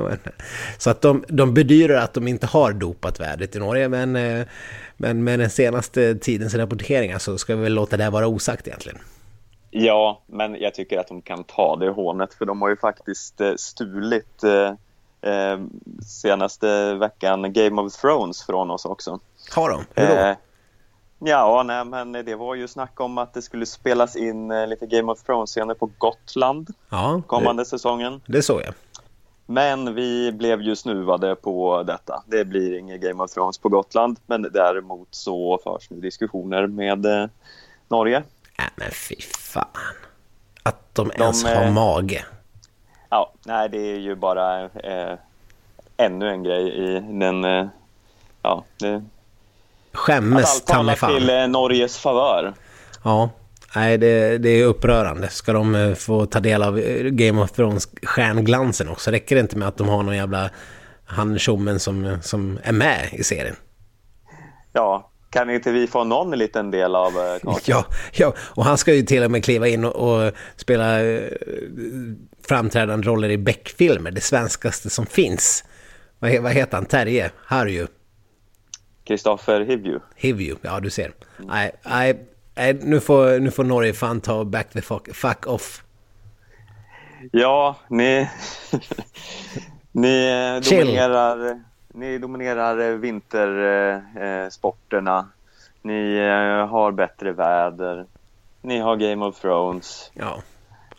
[0.78, 4.46] Så att de, de bedyrar att de inte har dopat vädret i Norge men, eh,
[4.96, 8.98] men med den senaste tidens rapporteringar så ska vi väl låta det vara osagt egentligen.
[9.70, 13.40] Ja, men jag tycker att de kan ta det hånet för de har ju faktiskt
[13.40, 14.44] eh, stulit
[15.24, 15.58] eh, eh,
[16.06, 19.20] senaste veckan Game of Thrones från oss också.
[19.54, 19.84] Har de?
[19.94, 20.14] Hur då?
[20.14, 20.36] Eh,
[21.18, 24.86] ja, nej, men det var ju snack om att det skulle spelas in eh, lite
[24.86, 28.20] Game of Thrones-scener på Gotland ja, kommande det, säsongen.
[28.26, 28.74] Det såg jag.
[29.46, 32.22] Men vi blev ju snuvade på detta.
[32.26, 37.06] Det blir inget Game of Thrones på Gotland, men däremot så förs nu diskussioner med
[37.06, 37.28] eh,
[37.88, 38.16] Norge.
[38.58, 39.64] Äh, men fy fan.
[40.62, 42.24] Att de, de ens har mage.
[43.14, 45.18] Ja, nej, det är ju bara eh,
[45.96, 47.44] ännu en grej i den...
[47.44, 47.66] Eh,
[48.42, 49.04] ja, det...
[49.92, 51.14] Skämmes ta mig fan.
[51.14, 52.54] till eh, Norges favör.
[53.04, 53.30] Ja,
[53.76, 55.28] nej, det, det, är upprörande.
[55.28, 59.10] Ska de eh, få ta del av eh, Game of Thrones stjärnglansen också?
[59.10, 60.50] Räcker det inte med att de har någon jävla
[61.04, 63.56] han som, som är med i serien?
[64.72, 67.10] Ja, kan inte vi få någon liten del av
[67.42, 67.60] kakan?
[67.64, 70.98] Ja, ja, och han ska ju till och med kliva in och, och spela
[72.48, 75.64] framträdande roller i Beck-filmer, det svenskaste som finns.
[76.18, 76.86] Vad, vad heter han?
[76.86, 77.30] Terje?
[77.46, 77.86] Harju?
[79.04, 80.00] Kristoffer Hivju.
[80.16, 81.12] Hivju, ja du ser.
[81.38, 85.84] Nej, nej, nej, nu, får, nu får Norge fan ta back the fuck, fuck off.
[87.32, 88.28] Ja, ni,
[89.92, 90.30] ni,
[90.70, 91.60] dominerar,
[91.94, 95.28] ni dominerar vintersporterna.
[95.82, 98.06] Ni eh, har bättre väder.
[98.62, 100.10] Ni har Game of Thrones.
[100.14, 100.42] Ja.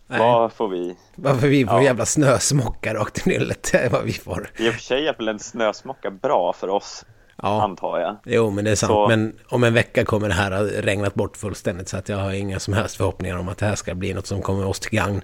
[0.07, 0.19] Nej.
[0.19, 0.95] Vad får vi?
[1.15, 1.83] Varför vi får ja.
[1.83, 3.71] jävla snösmocka rakt i nyllet.
[3.91, 4.49] Vad vi får.
[4.57, 7.05] I och för sig är väl en snösmocka bra för oss.
[7.41, 7.63] Ja.
[7.63, 8.17] Antar jag.
[8.25, 8.89] Jo, men det är sant.
[8.89, 9.07] Så...
[9.07, 11.89] Men om en vecka kommer det här ha regnat bort fullständigt.
[11.89, 14.27] Så att jag har inga som helst förhoppningar om att det här ska bli något
[14.27, 15.21] som kommer oss till gagn.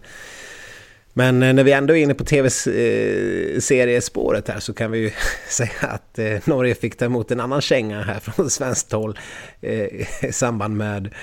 [1.14, 5.12] Men eh, när vi ändå är inne på tv-seriespåret här så kan vi ju
[5.50, 9.20] säga att eh, Norge fick ta emot en annan känga här från svenskt håll
[9.62, 11.14] eh, i samband med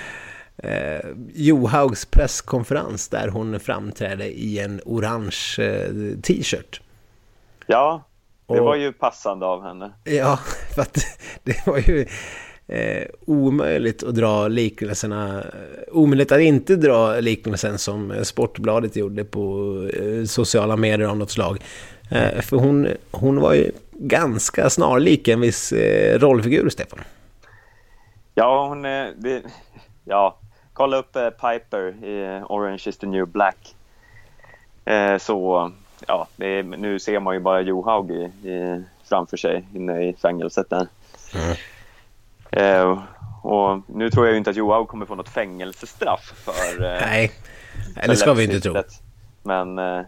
[0.63, 6.81] eh, Johaugs presskonferens där hon framträdde i en orange eh, t-shirt.
[7.67, 8.03] Ja,
[8.47, 9.91] det var ju passande av henne.
[10.03, 10.39] Ja,
[10.75, 10.97] för att
[11.43, 12.05] det var ju
[12.67, 15.43] eh, omöjligt att dra liknelserna,
[15.91, 21.63] omöjligt att inte dra liknelsen som Sportbladet gjorde på eh, sociala medier av något slag.
[22.11, 26.99] Eh, för hon, hon var ju ganska snarlik en viss eh, rollfigur, Stefan.
[28.35, 29.13] Ja, hon är...
[29.17, 29.41] Det,
[30.05, 30.39] ja,
[30.79, 33.75] kolla upp eh, Piper i Orange is the new black.
[34.85, 35.71] Eh, så
[36.07, 40.69] ja, är, nu ser man ju bara Johaug i, i, framför sig inne i fängelset
[40.69, 40.87] där.
[41.35, 41.55] Mm.
[42.51, 43.03] Eh,
[43.43, 46.83] och nu tror jag inte att Johaug kommer få något fängelsestraff för...
[46.85, 47.31] Eh, Nej,
[48.05, 48.75] det ska vi inte tro.
[49.43, 50.01] Men, eh,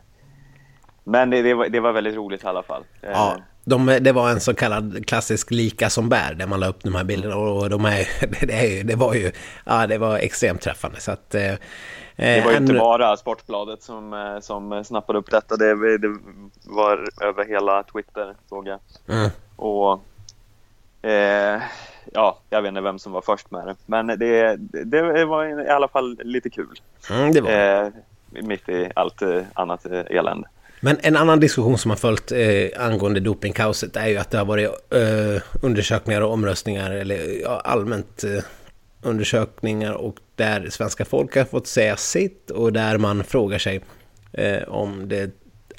[1.04, 2.84] men det, det, var, det var väldigt roligt i alla fall.
[3.02, 3.38] Ja.
[3.64, 6.96] De, det var en så kallad klassisk lika som bär där man la upp de
[6.96, 8.08] här bilderna och de är,
[8.48, 9.32] det, det var ju
[9.66, 11.00] ja, det var extremt träffande.
[11.00, 11.54] Så att, eh,
[12.16, 15.56] det var ju inte bara Sportbladet som, eh, som snappade upp detta.
[15.56, 16.18] Det, det
[16.64, 18.80] var över hela Twitter såg jag.
[19.08, 19.30] Mm.
[19.56, 20.02] Och
[21.02, 21.62] eh,
[22.14, 23.76] ja, jag vet inte vem som var först med det.
[23.86, 26.82] Men det, det var i alla fall lite kul.
[27.10, 27.52] Mm, det var.
[27.52, 27.92] Eh,
[28.30, 30.48] mitt i allt eh, annat elände.
[30.84, 34.46] Men en annan diskussion som har följt eh, angående dopingkaoset är ju att det har
[34.46, 38.44] varit eh, undersökningar och omröstningar eller ja, allmänt eh,
[39.02, 43.82] undersökningar och där svenska folk har fått säga sitt och där man frågar sig
[44.34, 45.32] eh, om det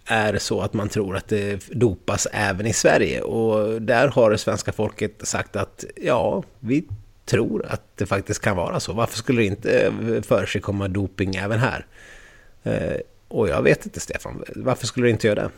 [0.06, 4.38] är så att man tror att det dopas även i Sverige och där har det
[4.38, 6.84] svenska folket sagt att ja, vi
[7.24, 8.92] tror att det faktiskt kan vara så.
[8.92, 11.86] Varför skulle det inte eh, för sig komma doping även här?
[12.62, 12.96] Eh,
[13.32, 15.50] Eh, och jag vet inte Stefan, varför skulle du inte göra det?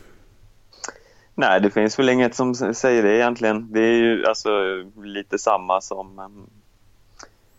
[1.35, 3.71] Nej, det finns väl inget som säger det egentligen.
[3.71, 4.49] Det är ju alltså
[5.03, 6.49] lite samma som um,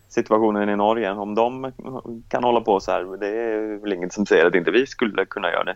[0.09, 1.11] situationen i Norge.
[1.11, 1.71] Om de
[2.29, 5.25] kan hålla på så här, det är väl inget som säger att inte vi skulle
[5.25, 5.75] kunna göra det.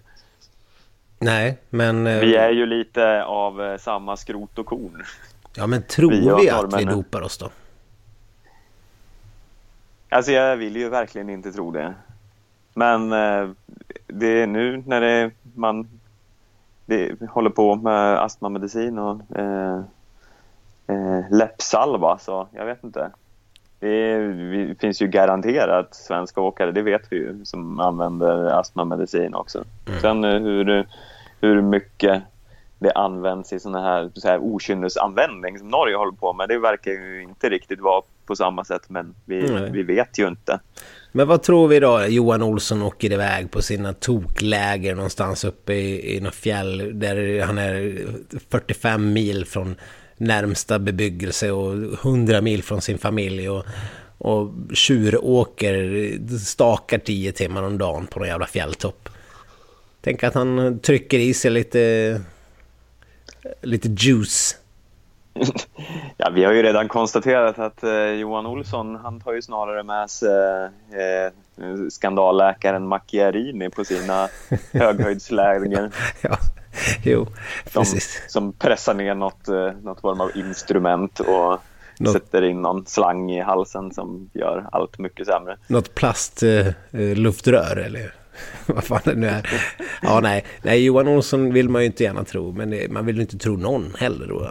[1.20, 2.04] Nej, men...
[2.04, 5.04] Vi är ju lite av uh, samma skrot och korn.
[5.56, 7.50] Ja, men tror vi, vi att vi dopar oss då?
[10.10, 11.94] Alltså jag vill ju verkligen inte tro det.
[12.74, 13.50] Men eh,
[14.08, 15.88] det är nu när det, man
[16.86, 19.82] det, håller på med astmamedicin och eh,
[20.88, 23.12] eh, läppsalva så jag vet inte.
[23.80, 29.64] Det, det, finns ju garanterat svenska åkare, det vet vi ju, som använder astmamedicin också.
[29.88, 30.00] Mm.
[30.00, 30.88] Sen eh, hur,
[31.42, 32.24] hur mycket
[32.80, 36.50] det används i sådana här, så här okynnesanvändning som Norge håller på med.
[36.50, 39.72] Det verkar ju inte riktigt vara på samma sätt men vi, mm.
[39.72, 40.60] vi vet ju inte.
[41.12, 42.06] Men vad tror vi då?
[42.08, 47.58] Johan Olsson åker iväg på sina tokläger någonstans uppe i, i något fjäll där han
[47.58, 48.06] är
[48.50, 49.76] 45 mil från
[50.18, 53.66] närmsta bebyggelse och 100 mil från sin familj och,
[54.18, 59.10] och tjuråker, stakar 10 timmar om dagen på någon jävla fjälltopp.
[60.02, 62.22] Tänk att han trycker i sig lite,
[63.62, 64.58] lite juice.
[66.18, 70.10] ja, vi har ju redan konstaterat att eh, Johan Olsson, han tar ju snarare med
[70.10, 70.30] sig
[70.92, 71.32] eh,
[71.90, 74.28] skandalläkaren Macchiarini på sina
[74.74, 75.92] höghöjdsläger.
[76.22, 76.38] ja,
[77.04, 77.28] jo,
[77.74, 78.22] precis.
[78.28, 81.60] Som, som pressar ner något, eh, något form av instrument och
[82.00, 82.14] något...
[82.14, 85.58] sätter in någon slang i halsen som gör allt mycket sämre.
[85.68, 88.21] Något plastluftrör eh, eller?
[88.66, 89.50] vad fan det nu är.
[90.02, 90.46] Ja, nej.
[90.62, 93.58] nej, Johan Olsson vill man ju inte gärna tro, men man vill ju inte tro
[93.58, 94.32] någon heller.
[94.32, 94.48] Och,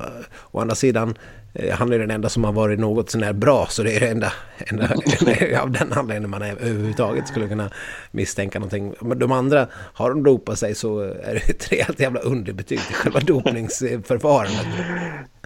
[0.51, 1.15] å andra sidan,
[1.55, 4.09] eh, han är den enda som har varit något sånär bra, så det är det
[4.09, 4.85] enda, enda
[5.63, 7.71] av den anledningen man överhuvudtaget skulle kunna
[8.11, 8.95] misstänka någonting.
[9.01, 12.95] Men de andra, har de dopat sig så är det ett rejält jävla underbetyg till
[12.95, 14.67] själva dopningsförfarandet.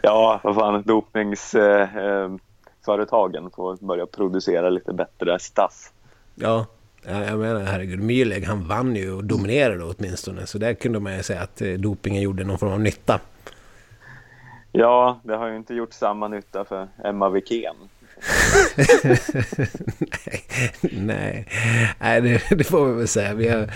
[0.03, 5.91] Ja, vad fan, dopningsföretagen får börja producera lite bättre stuff.
[6.35, 6.67] Ja,
[7.07, 10.47] jag menar herregud, Myrleg han vann ju och dominerade åtminstone.
[10.47, 13.21] Så där kunde man ju säga att eh, dopingen gjorde någon form av nytta.
[14.73, 17.75] Ja, det har ju inte gjort samma nytta för Emma Wikén.
[20.81, 21.47] nej,
[22.01, 23.35] nej, det, det, får vi väl säga.
[23.35, 23.71] Vi har,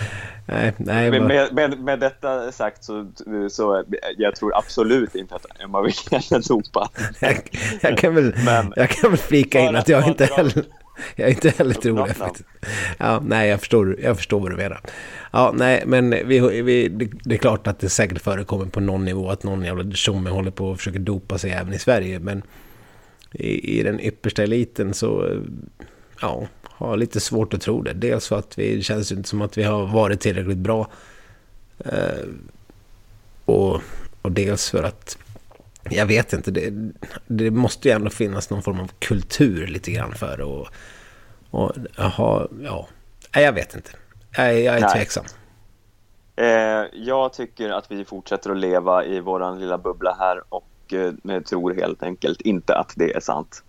[0.45, 3.11] nej, nej, med, med, med, med, detta sagt så,
[3.49, 3.83] så
[4.17, 6.89] jag tror absolut inte att Emma Wikén är dopad.
[7.19, 7.49] jag,
[7.81, 10.63] jag, kan väl, Men, jag kan väl flika in att jag inte heller...
[11.15, 12.49] Jag är inte heller trolig faktiskt.
[12.97, 14.81] Ja, nej, jag förstår, jag förstår vad du menar.
[15.31, 16.87] Ja, nej, men vi, vi,
[17.23, 20.51] det är klart att det säkert förekommer på någon nivå att någon jävla tjomme håller
[20.51, 22.19] på och försöker dopa sig även i Sverige.
[22.19, 22.43] Men
[23.31, 25.41] i, i den yppersta eliten så,
[26.21, 27.93] ja, har lite svårt att tro det.
[27.93, 30.89] Dels för att vi, det känns inte som att vi har varit tillräckligt bra.
[31.85, 32.25] Eh,
[33.45, 33.81] och,
[34.21, 35.17] och dels för att
[35.89, 36.91] jag vet inte, det,
[37.27, 40.43] det, måste ju ändå finnas någon form av kultur lite grann för det.
[40.43, 40.67] Och,
[41.49, 42.87] och aha, ja,
[43.33, 43.91] jag vet inte.
[44.31, 44.93] Jag, jag är Nej.
[44.93, 45.25] tveksam.
[46.35, 46.45] Eh,
[46.93, 50.93] jag tycker att vi fortsätter att leva i vår lilla bubbla här och
[51.33, 53.63] eh, tror helt enkelt inte att det är sant.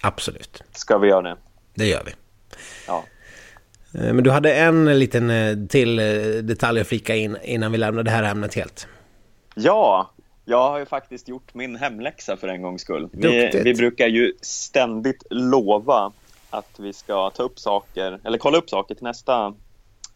[0.00, 0.62] Absolut.
[0.72, 1.36] Ska vi göra det?
[1.74, 2.12] Det gör vi.
[2.86, 3.04] Ja.
[3.94, 6.04] Eh, men du hade en liten eh, till eh,
[6.42, 8.88] detalj att flika in innan vi lämnar det här ämnet helt.
[9.54, 10.10] Ja,
[10.48, 13.08] jag har ju faktiskt gjort min hemläxa för en gångs skull.
[13.12, 16.12] Vi, vi, brukar ju ständigt lova
[16.50, 19.54] att vi ska ta upp saker, eller kolla upp saker till nästa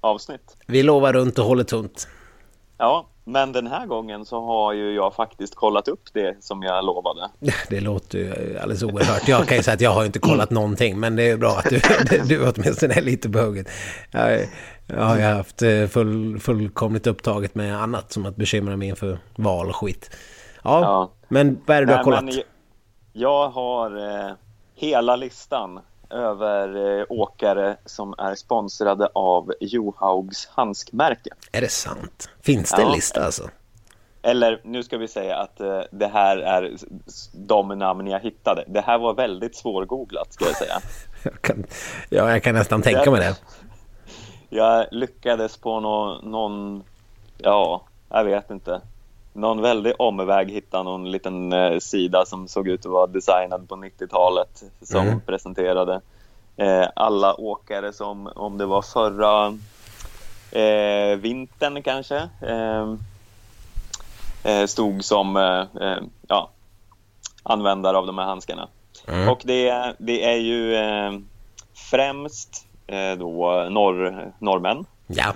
[0.01, 0.57] avsnitt.
[0.67, 2.09] Vi lovar runt och håller tunt.
[2.79, 6.85] Ja, men den här gången så har ju jag faktiskt kollat upp det som jag
[6.85, 7.31] lovade.
[7.69, 9.29] Det låter ju alldeles oerhört.
[9.29, 11.71] Jag kan ju säga att jag har inte kollat någonting, men det är bra att
[11.71, 11.81] du,
[12.25, 13.39] du åtminstone är lite på
[14.91, 15.21] hugget.
[15.21, 19.69] Jag, har haft eh, full, fullkomligt upptaget med annat som att bekymra mig inför val
[19.69, 20.11] och skit.
[20.63, 21.11] Ja, ja.
[21.29, 22.35] men vad är det du har kollat?
[23.13, 24.33] Jag har eh,
[24.75, 31.31] hela listan över eh, åkare som är sponsrade av Johaugs handskmärke.
[31.53, 32.31] Är det sant?
[32.43, 32.87] Finns det ja.
[32.87, 33.51] en lista alltså?
[34.23, 36.77] Eller nu ska vi säga att eh, det här är
[37.33, 38.65] de namn jag hittade.
[38.67, 40.81] Det här var väldigt svårgooglat ska jag säga.
[41.23, 41.65] jag kan,
[42.09, 43.37] ja, jag kan nästan tänka mig det.
[44.53, 46.85] Jag lyckades på no, någon,
[47.39, 48.81] ja, jag vet inte.
[49.33, 53.77] Någon väldig omväg hitta någon liten eh, sida som såg ut att vara designad på
[53.77, 55.21] 90-talet som mm.
[55.21, 56.01] presenterade
[56.57, 59.47] eh, alla åkare som, om det var förra
[60.53, 62.95] eh, vintern kanske, eh,
[64.45, 65.97] eh, stod som eh,
[66.29, 66.51] ja,
[67.43, 68.69] användare av de här handskarna.
[69.09, 69.29] Mm.
[69.29, 70.77] Och det, det är ju
[71.91, 72.70] främst
[73.19, 74.85] då norr, norrmän.
[75.07, 75.35] Ja.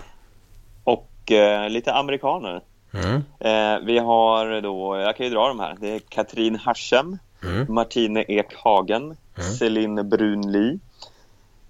[0.84, 2.62] Och eh, lite amerikaner.
[2.94, 3.22] Mm.
[3.38, 5.76] Eh, vi har då, jag kan ju dra de här.
[5.80, 7.74] Det är Katrin Harsem, mm.
[7.74, 9.52] Martine Ekhagen, mm.
[9.58, 10.78] Celine Brunli,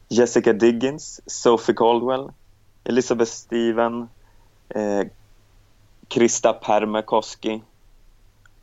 [0.08, 2.30] Jessica Diggins, Sophie Caldwell,
[2.84, 4.08] Elizabeth Steven,
[4.68, 5.06] eh,
[6.08, 7.62] Krista Permekoski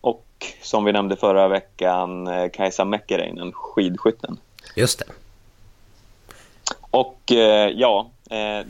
[0.02, 0.26] och
[0.62, 4.38] som vi nämnde förra veckan, eh, Kajsa Mäkäräinen, skidskytten.
[4.76, 5.06] Just det.
[6.92, 8.68] Och eh, ja, eh,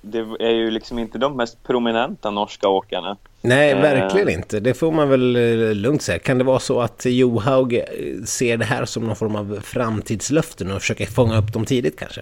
[0.00, 3.16] det är ju liksom inte de mest prominenta norska åkarna.
[3.40, 4.60] Nej, verkligen inte.
[4.60, 5.32] Det får man väl
[5.74, 6.18] lugnt säga.
[6.18, 7.80] Kan det vara så att Johaug
[8.26, 12.20] ser det här som någon form av framtidslöften och försöker fånga upp dem tidigt kanske?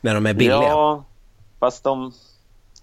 [0.00, 0.62] När de är billiga.
[0.62, 1.04] Ja,
[1.60, 2.12] fast de,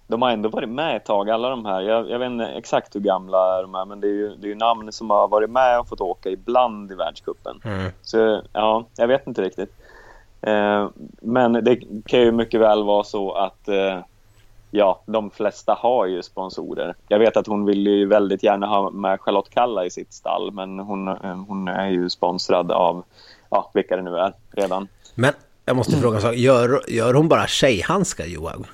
[0.06, 1.80] de har ändå varit med ett tag, alla de här.
[1.80, 4.48] Jag, jag vet inte exakt hur gamla de är, men det är ju, det är
[4.48, 7.60] ju namn som har varit med och fått åka ibland i världscupen.
[7.64, 7.92] Mm.
[8.02, 9.76] Så ja, jag vet inte riktigt.
[10.46, 10.88] Eh,
[11.22, 11.76] men det
[12.06, 13.98] kan ju mycket väl vara så att eh,
[14.70, 16.94] ja, de flesta har ju sponsorer.
[17.08, 20.52] Jag vet att hon vill ju väldigt gärna ha med Charlotte Kalla i sitt stall,
[20.52, 23.04] men hon, eh, hon är ju sponsrad av
[23.50, 24.88] ja, vilka det nu är redan.
[25.14, 25.32] Men
[25.64, 26.34] jag måste fråga en sak.
[26.34, 28.66] Gör, gör hon bara tjejhandskar, Johan?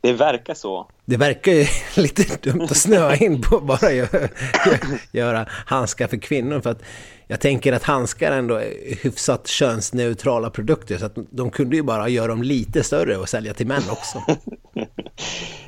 [0.00, 0.90] Det verkar så.
[1.04, 1.66] Det verkar ju
[2.02, 4.28] lite dumt att snöa in på att bara göra,
[5.12, 6.60] göra handskar för kvinnor.
[6.60, 6.82] För att
[7.26, 10.98] jag tänker att handskar ändå är hyfsat könsneutrala produkter.
[10.98, 14.22] Så att de kunde ju bara göra dem lite större och sälja till män också.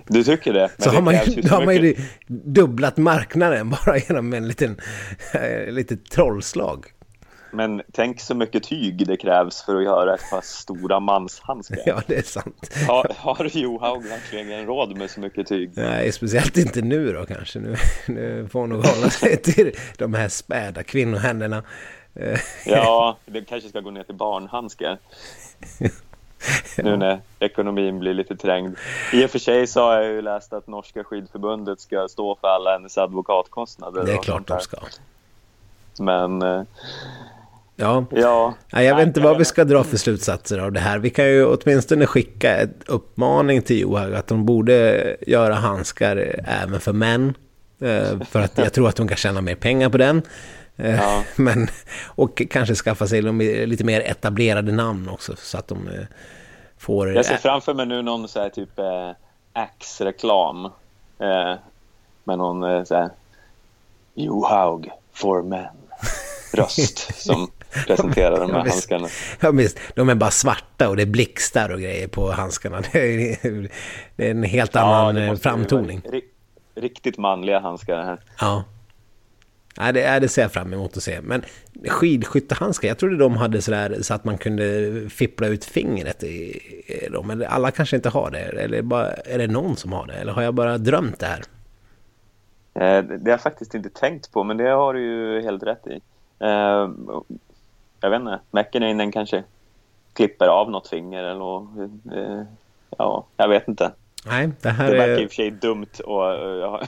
[0.07, 0.71] Du tycker det?
[0.79, 1.97] så det har man, ju, så då har man ju
[2.29, 4.81] dubblat marknaden bara genom en liten,
[5.69, 6.87] litet trollslag.
[7.53, 11.77] Men tänk så mycket tyg det krävs för att göra ett par stora manshandskar.
[11.87, 12.71] Ja, det är sant.
[12.89, 15.71] Har, har Johaug verkligen råd med så mycket tyg?
[15.75, 17.59] Nej, speciellt inte nu då kanske.
[17.59, 17.77] Nu,
[18.09, 21.63] nu får hon nog hålla sig till de här späda kvinnohänderna.
[22.67, 24.99] Ja, det kanske ska gå ner till barnhandskar.
[26.79, 28.77] Nu när ekonomin blir lite trängd.
[29.13, 32.49] I och för sig så har jag ju läst att Norska skidförbundet ska stå för
[32.49, 34.05] alla hennes advokatkostnader.
[34.05, 34.77] Det är klart de ska.
[35.99, 36.63] Men eh,
[37.81, 38.55] Ja, ja.
[38.73, 40.99] Nej, jag vet inte vad vi ska dra för slutsatser av det här.
[40.99, 46.81] Vi kan ju åtminstone skicka en uppmaning till Johaug att de borde göra handskar även
[46.81, 47.35] för män.
[47.81, 50.23] Eh, För att jag tror att de kan tjäna mer pengar på den.
[50.77, 51.23] Eh, Ja.
[51.37, 51.69] Men,
[52.07, 53.23] och kanske skaffa sig
[53.67, 56.05] lite mer etablerade namn också så att de eh,
[56.79, 57.13] får...
[57.15, 59.11] Jag ser framför mig nu någon så här typ eh,
[59.53, 60.65] Axe-reklam.
[61.19, 61.55] Eh,
[62.25, 63.11] med någon eh, så här
[64.15, 65.65] Johaug for men
[66.53, 67.51] röst som
[67.87, 69.09] presenterar de Ja, här handskarna.
[69.41, 69.79] Ja, visst.
[69.95, 72.81] De är bara svarta och det blixtar och grejer på handskarna.
[72.93, 72.99] Det
[73.45, 73.69] är,
[74.17, 76.01] det är en helt annan vara framtoning.
[76.05, 76.23] ri-
[76.75, 78.21] Riktigt manliga handskar här.
[78.41, 78.65] Ja.
[79.79, 81.21] Nej, det, är det ser jag fram emot att se.
[81.23, 81.43] Men
[81.89, 87.09] skidskyttehandskar, jag trodde de hade sådär så att man kunde fippla ut fingret i i
[87.13, 87.27] dem.
[87.27, 88.39] Men alla kanske inte har det.
[88.39, 90.13] Eller bara, är det någon som har det?
[90.13, 91.43] Eller har jag bara drömt det här?
[92.75, 95.63] Eh, det det har jag faktiskt inte tänkt på, men det har du ju helt
[95.63, 96.01] rätt i.
[96.45, 96.89] Eh,
[98.01, 99.45] jag vet inte, Mäkinen kanske
[100.13, 101.61] klipper av något finger eller
[102.17, 102.43] eh,
[102.99, 103.93] ja, jag vet inte.
[104.27, 106.81] Nej, det här Det verkar i och för sig dumt och eh,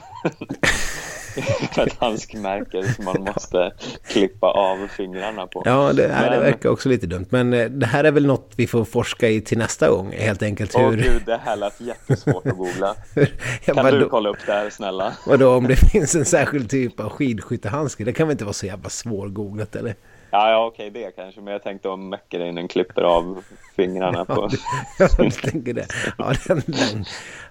[1.75, 3.71] ja, ett handskmärke som man måste
[4.07, 5.61] klippa av fingrarna på.
[5.65, 7.25] Ja, det, det Men- verkar också lite dumt.
[7.29, 10.11] Men eh, det här är väl något vi får forska i till nästa gång.
[10.11, 10.97] Helt enkelt Åh hur...
[10.97, 12.95] gud, det här lät jättesvårt att googla.
[13.15, 13.25] ja,
[13.73, 15.13] Kan du vadå, kolla upp det här snälla?
[15.27, 18.03] vadå, om det finns en särskild typ av skidskyttehandske?
[18.03, 19.95] Det kan väl inte vara så jävla svårgooglat eller?
[20.33, 23.43] Ja, ja okej det kanske, men jag tänkte om Mäkinen klipper av
[23.75, 24.49] fingrarna på...
[25.17, 25.87] Jag tänker det.
[26.17, 27.05] Ja, den, den,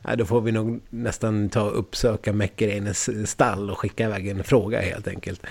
[0.04, 4.44] ja, då får vi nog nästan ta och uppsöka Mäckereines stall och skicka iväg en
[4.44, 5.46] fråga helt enkelt.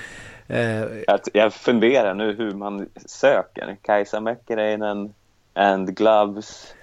[0.47, 3.77] Eh, Jag, jag funderar nu hur man söker.
[3.81, 5.13] Kajsa Mäkinen
[5.53, 6.73] and gloves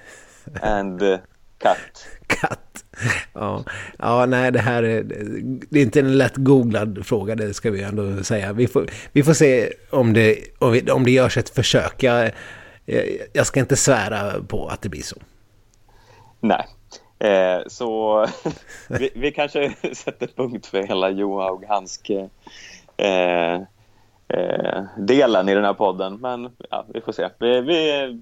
[0.63, 1.19] and uh,
[1.59, 2.07] cut.
[3.33, 3.65] Ja,
[3.99, 5.03] ja, nej, det här är,
[5.71, 8.53] det är inte en lätt googlad fråga, det ska vi ändå säga.
[8.53, 12.03] Vi får, vi får se om det, om, vi, om det görs ett försök.
[12.03, 12.31] Jag,
[13.33, 15.17] jag, ska inte svära på att det blir så.
[16.41, 16.67] Nej.
[17.19, 18.27] Eh, så
[18.89, 22.11] vi, vi kanske sätter punkt för hela Johaug Hansk.
[22.97, 23.63] Eh,
[24.29, 26.17] Eh, delen i den här podden.
[26.17, 27.29] Men ja, vi får se.
[27.39, 28.21] Vi, vi,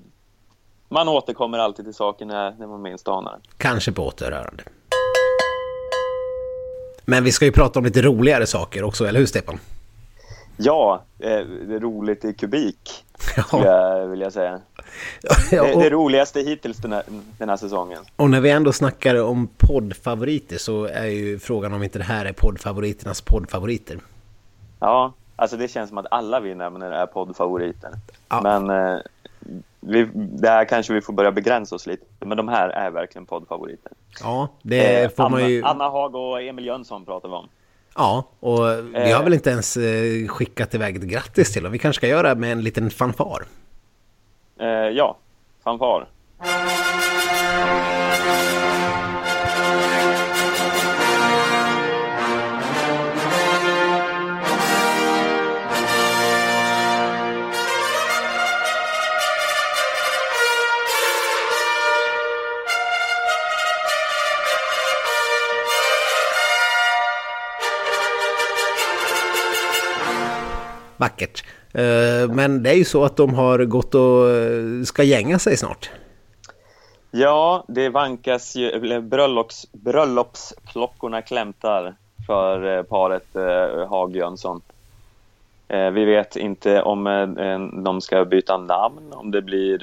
[0.89, 3.49] man återkommer alltid till saker när, när man minst anar det.
[3.57, 4.63] Kanske på återhörande.
[7.05, 9.59] Men vi ska ju prata om lite roligare saker också, eller hur Stefan?
[10.57, 11.29] Ja, eh,
[11.69, 13.05] det är roligt i kubik
[13.53, 13.65] Ja,
[13.99, 14.61] jag vilja säga.
[15.23, 17.03] ja, Det, det och, roligaste hittills den här,
[17.39, 17.99] den här säsongen.
[18.17, 22.25] och när vi ändå snackar om poddfavoriter så är ju frågan om inte det här
[22.25, 23.99] är poddfavoriternas poddfavoriter.
[24.81, 27.91] Ja, alltså det känns som att alla vi nämner är poddfavoriter.
[28.29, 28.41] Ja.
[28.43, 29.01] Men eh,
[29.87, 32.05] vi, där kanske vi får börja begränsa oss lite.
[32.19, 33.93] Men de här är verkligen poddfavoriter.
[34.21, 35.63] Ja, det Eh, får Anna, man ju...
[35.65, 37.49] Anna Haag och Emil Jönsson pratar vi om.
[37.97, 38.59] Ja, och
[38.95, 39.25] vi har Eh.
[39.25, 41.73] väl inte ens eh, skickat iväg ett grattis till dem.
[41.73, 43.43] Vi kanske ska göra med en liten fanfar.
[44.61, 45.17] Eh, ja,
[45.65, 46.07] fanfar.
[70.97, 71.45] Vackert.
[71.73, 75.57] Eh, men det är ju så att de har gått och eh, ska gänga sig
[75.57, 75.91] snart.
[77.11, 81.95] Ja, det vankas ju, eller bröllops, bröllopsklockorna klämtar
[82.27, 83.27] för paret
[83.89, 84.61] Haag Jönsson.
[85.69, 87.05] Vi vet inte om
[87.85, 89.81] de ska byta namn, om det blir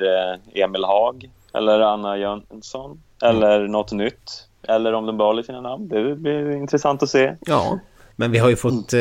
[0.53, 3.71] Emil Haag eller Anna Jönsson eller mm.
[3.71, 4.47] något nytt.
[4.67, 5.87] Eller om de behåller sina namn.
[5.87, 7.35] Det blir intressant att se.
[7.41, 7.79] Ja,
[8.15, 8.99] men vi har ju fått eh,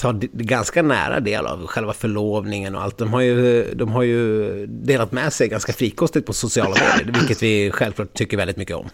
[0.00, 2.98] ta ganska nära del av själva förlovningen och allt.
[2.98, 7.42] De har, ju, de har ju delat med sig ganska frikostigt på sociala medier, vilket
[7.42, 8.88] vi självklart tycker väldigt mycket om.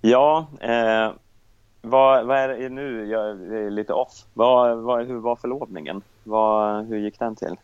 [0.00, 1.12] Ja, eh,
[1.80, 3.06] vad, vad, är det nu?
[3.06, 4.12] Jag är lite off.
[4.34, 6.02] Vad, vad, hur var förlovningen?
[6.24, 7.56] Vad, hur gick den till?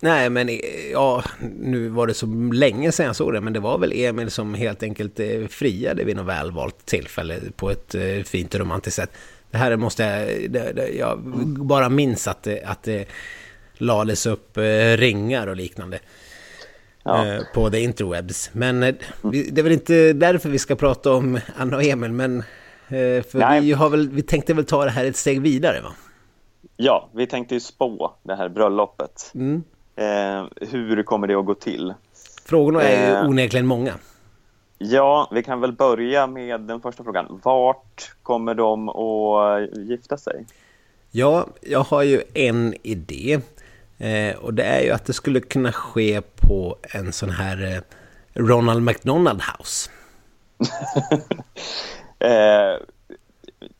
[0.00, 0.48] Nej, men
[0.92, 1.22] ja,
[1.60, 4.54] nu var det så länge sedan jag såg det, men det var väl Emil som
[4.54, 9.10] helt enkelt eh, friade vid något välvalt tillfälle på ett eh, fint och romantiskt sätt.
[9.50, 11.18] Det här måste jag, det, det, jag
[11.58, 13.08] bara minns att det, att det
[13.74, 15.98] lades upp eh, ringar och liknande.
[17.02, 17.38] Ja.
[17.54, 18.50] På the interwebs.
[18.52, 22.42] Men det är väl inte därför vi ska prata om Anna och Emil, men
[22.88, 25.92] för vi, har väl, vi tänkte väl ta det här ett steg vidare va?
[26.76, 29.32] Ja, vi tänkte ju spå det här bröllopet.
[29.34, 29.62] Mm.
[29.96, 31.94] Eh, hur kommer det att gå till?
[32.44, 33.94] Frågorna är eh, onekligen många.
[34.78, 37.40] Ja, vi kan väl börja med den första frågan.
[37.44, 40.46] Vart kommer de att gifta sig?
[41.10, 43.40] Ja, jag har ju en idé.
[43.98, 47.80] Eh, och det är ju att det skulle kunna ske på en sån här eh,
[48.42, 49.90] Ronald McDonald House.
[52.18, 52.82] eh,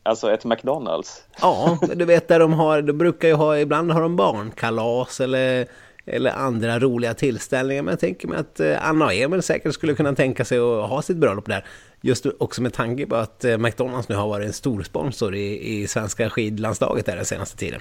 [0.03, 1.23] alltså ett McDonalds?
[1.41, 5.67] ja, du vet där de har, de brukar ju ha, ibland har de barnkalas eller
[6.09, 7.83] eller andra roliga tillställningar.
[7.83, 10.89] Men jag tänker mig att eh, Anna och Emil säkert skulle kunna tänka sig att
[10.89, 11.65] ha sitt bröllop där.
[12.01, 15.79] Just också med tanke på att eh, McDonalds nu har varit en stor sponsor i,
[15.79, 17.81] i svenska skidlandslaget där den senaste tiden.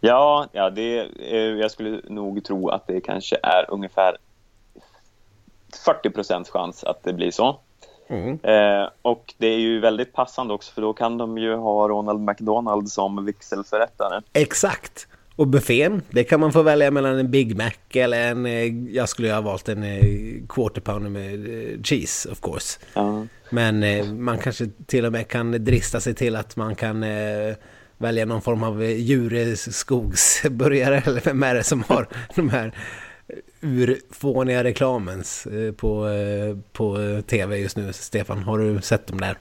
[0.00, 1.08] Ja, ja det,
[1.60, 4.16] jag skulle nog tro att det kanske är ungefär
[5.84, 7.60] 40 procents chans att det blir så.
[8.08, 8.38] Mm.
[8.42, 12.20] Eh, och det är ju väldigt passande också för då kan de ju ha Ronald
[12.20, 14.20] McDonald som vigselförrättare.
[14.32, 15.08] Exakt!
[15.36, 18.46] Och buffén, det kan man få välja mellan en Big Mac eller en...
[18.46, 20.02] Eh, jag skulle ha valt en eh,
[20.48, 22.78] quarter pounder med eh, cheese of course.
[22.94, 23.26] Ja.
[23.50, 23.84] Men
[24.22, 27.04] man kanske till och med kan drista sig till att man kan
[27.98, 32.72] välja någon form av djurskogsburgare eller vem är det som har de här
[33.60, 36.08] urfåniga reklamens på,
[36.72, 37.92] på tv just nu.
[37.92, 39.36] Stefan, har du sett dem där?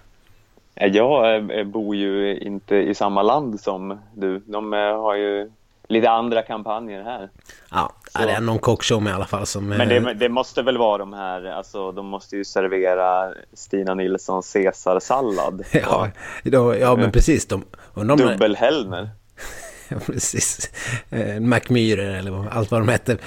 [0.76, 4.42] Jag bor ju inte i samma land som du.
[4.46, 5.50] De har ju
[5.88, 7.30] lite andra kampanjer här.
[7.72, 8.20] Ja, så.
[8.20, 9.68] det är någon kockshow i alla fall som...
[9.68, 14.54] Men det, det, måste väl vara de här, alltså de måste ju servera Stina Nilssons
[14.54, 15.64] Caesarsallad.
[15.72, 16.10] ja,
[16.44, 17.46] ja, ja, men precis.
[17.46, 17.64] De,
[17.94, 19.10] de Dubbelhelmer.
[19.90, 20.72] ja, precis.
[21.10, 23.18] Eh, Macmyrer eller allt vad de heter.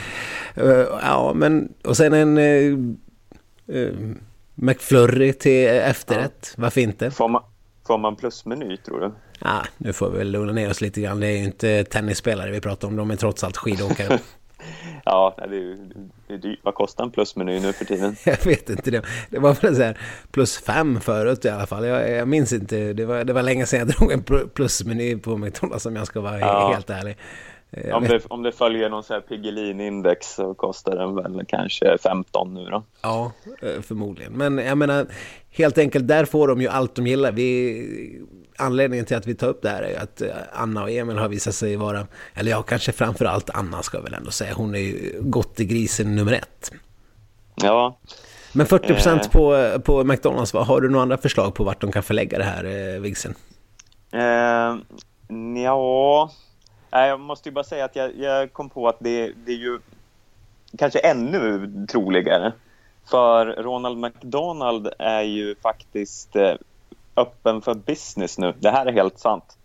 [0.54, 2.78] Eh, ja, men och sen en uh,
[4.54, 6.54] McFlurry till efterrätt.
[6.56, 6.62] Ja.
[6.62, 7.10] Varför inte?
[7.10, 7.42] Får man,
[7.86, 9.12] får man plusmeny tror du?
[9.44, 11.20] Ja, nu får vi väl lugna ner oss lite grann.
[11.20, 12.96] Det är ju inte tennisspelare vi pratar om.
[12.96, 14.18] De är trots allt skidåkare.
[15.04, 15.76] ja, det är,
[16.26, 16.58] det är dyrt.
[16.62, 18.16] Vad kostar en plusmeny nu för tiden?
[18.24, 18.90] jag vet inte.
[18.90, 19.98] Det, det var väl så här
[20.30, 21.86] plus fem förut i alla fall.
[21.86, 22.92] Jag, jag minns inte.
[22.92, 26.20] Det var, det var länge sedan jag drog en plusmeny på McDonalds om jag ska
[26.20, 26.72] vara ja.
[26.72, 27.16] helt ärlig.
[27.70, 31.98] Eh, om det, om det följer någon så här Piggelin-index så kostar den väl kanske
[31.98, 32.82] 15 nu då?
[33.02, 34.32] Ja, eh, förmodligen.
[34.32, 35.06] Men jag menar,
[35.50, 37.32] helt enkelt, där får de ju allt de gillar.
[37.32, 38.20] Vi,
[38.58, 41.28] anledningen till att vi tar upp det här är att eh, Anna och Emil har
[41.28, 44.74] visat sig vara, eller ja, kanske framför allt Anna ska jag väl ändå säga, hon
[44.74, 46.72] är ju gott i grisen nummer ett.
[47.54, 47.98] Ja.
[48.52, 49.30] Men 40 procent eh.
[49.30, 52.98] på, på McDonalds, har du några andra förslag på vart de kan förlägga det här
[52.98, 53.34] vigseln?
[54.12, 54.76] Eh,
[55.64, 56.30] ja,
[56.90, 59.78] jag måste ju bara säga att jag, jag kom på att det, det är ju
[60.78, 62.52] kanske ännu troligare.
[63.10, 66.54] För Ronald McDonald är ju faktiskt eh,
[67.16, 68.54] öppen för business nu.
[68.58, 69.56] Det här är helt sant.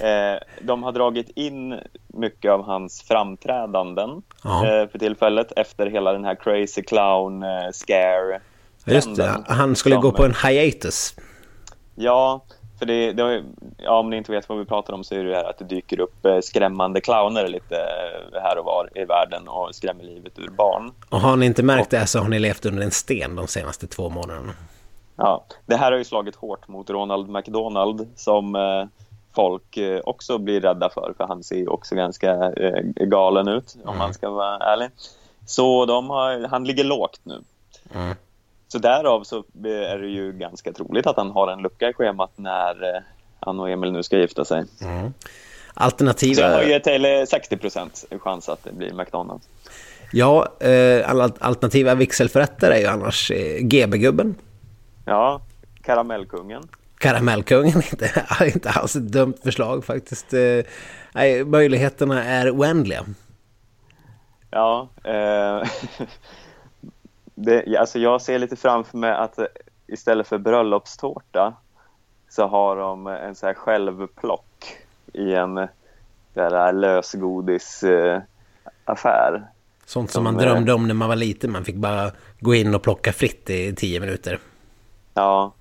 [0.00, 6.24] Eh, de har dragit in mycket av hans framträdanden eh, för tillfället efter hela den
[6.24, 8.40] här crazy clown scare.
[8.84, 11.14] Just det, han skulle gå på en hiatus.
[11.94, 12.44] Ja,
[12.78, 13.44] för det, det,
[13.76, 15.64] ja, om ni inte vet vad vi pratar om så är det här att det
[15.64, 20.38] dyker upp eh, skrämmande clowner lite eh, här och var i världen och skrämmer livet
[20.38, 20.92] ur barn.
[21.08, 23.86] Och har ni inte märkt det så har ni levt under en sten de senaste
[23.86, 24.52] två månaderna.
[25.16, 28.86] Ja, det här har ju slagit hårt mot Ronald McDonald som eh,
[29.34, 32.52] folk också blir rädda för, för han ser ju också ganska
[32.96, 33.98] galen ut om mm.
[33.98, 34.88] man ska vara ärlig.
[35.46, 37.42] Så de har, han ligger lågt nu.
[37.94, 38.14] Mm.
[38.74, 42.30] Så därav så är det ju ganska troligt att han har en lucka i schemat
[42.36, 43.04] när
[43.40, 44.64] han och Emil nu ska gifta sig.
[44.82, 45.12] Mm.
[45.74, 46.34] Alternativa...
[46.34, 49.48] Så jag höjer till 60 procent chans att det blir McDonalds.
[50.12, 51.10] Ja, eh,
[51.40, 54.34] alternativa vigselförrättare är ju annars eh, GB-gubben.
[55.04, 55.40] Ja,
[55.82, 56.62] Karamellkungen.
[56.98, 60.34] Karamellkungen, inte, inte alls ett dumt förslag faktiskt.
[60.34, 60.60] Eh,
[61.12, 63.04] nej, möjligheterna är oändliga.
[64.50, 65.68] Ja, eh,
[67.34, 69.38] det, alltså jag ser lite framför mig att
[69.86, 71.54] istället för bröllopstårta
[72.28, 74.76] så har de en så här självplock
[75.12, 75.68] i en
[76.34, 78.24] där lösgodisaffär.
[79.34, 79.42] Eh,
[79.86, 81.52] Sånt som, som man drömde om när man var liten.
[81.52, 82.10] Man fick bara
[82.40, 84.38] gå in och plocka fritt i tio minuter.
[85.14, 85.52] Ja,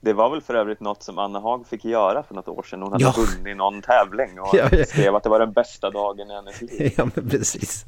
[0.00, 2.82] det var väl för övrigt något som Anna Hag fick göra för något år sedan.
[2.82, 3.14] Hon hade ja.
[3.16, 4.84] vunnit någon tävling och ja, ja.
[4.84, 6.92] skrev att det var den bästa dagen i hennes liv.
[6.96, 7.86] Ja, men precis.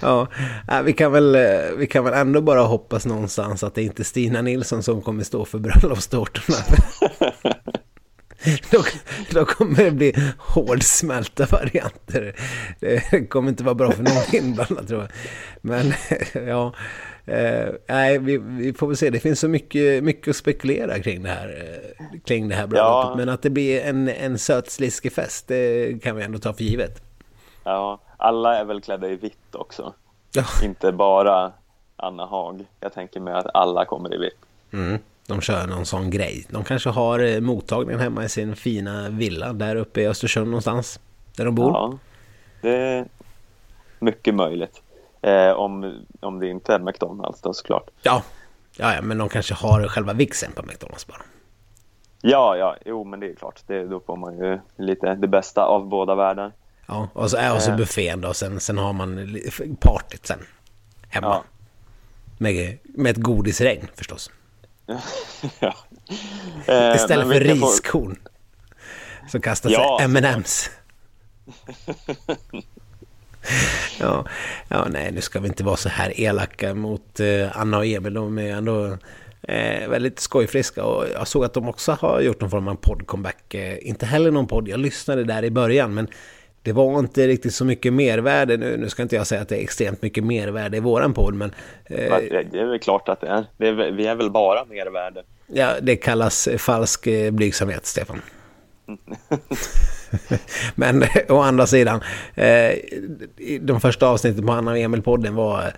[0.00, 0.28] Ja,
[0.84, 1.36] vi kan, väl,
[1.76, 5.24] vi kan väl ändå bara hoppas någonstans att det inte är Stina Nilsson som kommer
[5.24, 6.58] stå för bröllopstårtorna.
[8.70, 8.84] då,
[9.30, 12.34] då kommer det bli hårdsmälta varianter.
[12.80, 15.10] Det kommer inte vara bra för någon inblandad tror jag.
[15.60, 15.92] Men
[16.46, 16.74] ja,
[17.26, 19.10] eh, nej, vi, vi, får väl se.
[19.10, 23.10] Det finns så mycket, mycket att spekulera kring det här, eh, kring det här bröllopet.
[23.10, 23.14] Ja.
[23.16, 24.78] Men att det blir en, en söt
[25.14, 27.02] fest, det kan vi ändå ta för givet.
[27.64, 29.94] Ja, alla är väl klädda i vitt också.
[30.32, 30.44] Ja.
[30.62, 31.52] Inte bara
[31.96, 32.66] Anna Hag.
[32.80, 34.38] Jag tänker mig att alla kommer i vitt.
[34.72, 36.46] Mm de kör någon sån grej.
[36.48, 41.00] De kanske har eh, mottagningen hemma i sin fina villa där uppe i Östersund någonstans.
[41.36, 41.72] Där de bor.
[41.72, 41.98] Ja,
[42.62, 43.06] det är
[43.98, 44.82] mycket möjligt.
[45.22, 47.90] Eh, om, om det inte är McDonalds då såklart.
[48.02, 48.22] Ja.
[48.76, 51.22] ja, ja, men de kanske har själva vixen på McDonalds bara.
[52.22, 53.62] Ja, ja, jo men det är klart.
[53.66, 56.52] Det, då får man ju lite det bästa av båda världar.
[56.86, 57.76] Ja, och så, och så eh.
[57.76, 58.34] buffén då.
[58.34, 59.38] Sen, sen har man
[59.80, 60.38] partyt sen.
[61.08, 61.26] Hemma.
[61.26, 61.44] Ja.
[62.38, 64.30] Med, med ett godisregn förstås.
[65.60, 65.74] ja.
[66.66, 68.16] Eh, Istället för riskorn.
[69.22, 69.28] Får...
[69.30, 70.70] Som kastar ja, M&M's.
[74.00, 74.24] ja,
[74.68, 78.14] ja, nej, nu ska vi inte vara så här elaka mot eh, Anna och Emil.
[78.14, 78.98] De är ändå
[79.42, 83.54] eh, väldigt skojfriska och jag såg att de också har gjort någon form av podd-comeback.
[83.54, 86.08] Eh, inte heller någon podd, jag lyssnade där i början, men
[86.66, 88.76] det var inte riktigt så mycket mervärde nu.
[88.76, 91.54] Nu ska inte jag säga att det är extremt mycket mervärde i våran podd, men...
[91.84, 92.16] Eh,
[92.50, 93.46] det är väl klart att det är.
[93.56, 93.90] det är.
[93.90, 95.22] Vi är väl bara mervärde.
[95.46, 98.22] Ja, det kallas falsk eh, blygsamhet, Stefan.
[100.74, 102.00] men å andra sidan,
[102.34, 102.72] eh,
[103.60, 105.72] de första avsnitten på Anna och Emil-podden var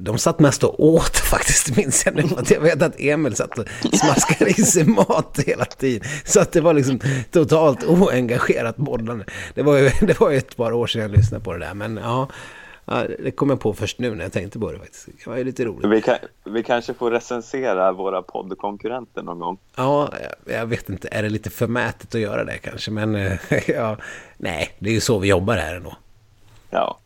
[0.00, 2.22] de satt mest och åt faktiskt, minns jag nu.
[2.48, 6.08] Jag vet att Emil satt och smaskade i sig mat hela tiden.
[6.24, 9.24] Så att det var liksom totalt oengagerat bollande.
[9.54, 11.74] Det var ju, det var ju ett par år sedan jag lyssnade på det där,
[11.74, 12.28] men ja.
[13.18, 15.06] det kom jag på först nu när jag tänkte på det faktiskt.
[15.06, 15.90] Det var ju lite roligt.
[15.90, 19.58] Vi, kan, vi kanske får recensera våra poddkonkurrenter någon gång.
[19.76, 20.12] Ja,
[20.44, 21.08] jag vet inte.
[21.08, 22.90] Är det lite förmätet att göra det kanske?
[22.90, 23.14] Men
[23.66, 23.96] ja,
[24.36, 25.96] nej, det är ju så vi jobbar här ändå.
[26.70, 26.98] Ja.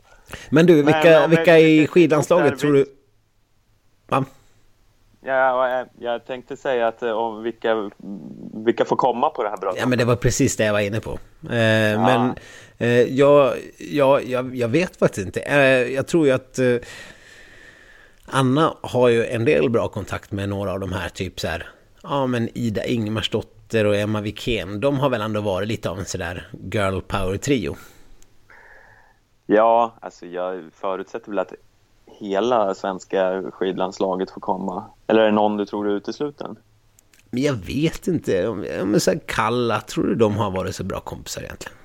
[0.50, 2.86] Men du, vilka, Nej, vilka i skidlandslaget tror du...
[4.06, 4.24] Va?
[5.20, 7.90] Ja, jag, jag tänkte säga att eh, om vilka,
[8.64, 9.80] vilka får komma på det här bröllopet.
[9.80, 11.18] Ja, men det var precis det jag var inne på.
[11.50, 11.98] Eh, ja.
[11.98, 12.34] Men
[12.78, 15.40] eh, jag, jag, jag, jag, vet faktiskt inte.
[15.40, 16.76] Eh, jag tror ju att eh,
[18.26, 21.68] Anna har ju en del bra kontakt med några av de här, typ så här,
[22.02, 24.80] ja men Ida Ingmarsdotter och Emma Wikén.
[24.80, 27.76] De har väl ändå varit lite av en sådär girl power-trio.
[29.50, 31.52] Ja, alltså jag förutsätter väl att
[32.06, 34.84] hela svenska skidlandslaget får komma.
[35.06, 36.56] Eller är det någon du tror är utesluten?
[37.30, 38.48] Men jag vet inte.
[38.48, 41.76] Om så Kalla, tror du de har varit så bra kompisar egentligen?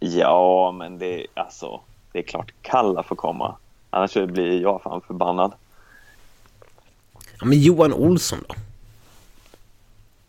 [0.00, 1.80] Ja, men det, alltså,
[2.12, 3.56] det är klart Kalla får komma.
[3.90, 5.52] Annars blir jag fan förbannad.
[7.38, 8.54] Ja, men Johan Olsson då?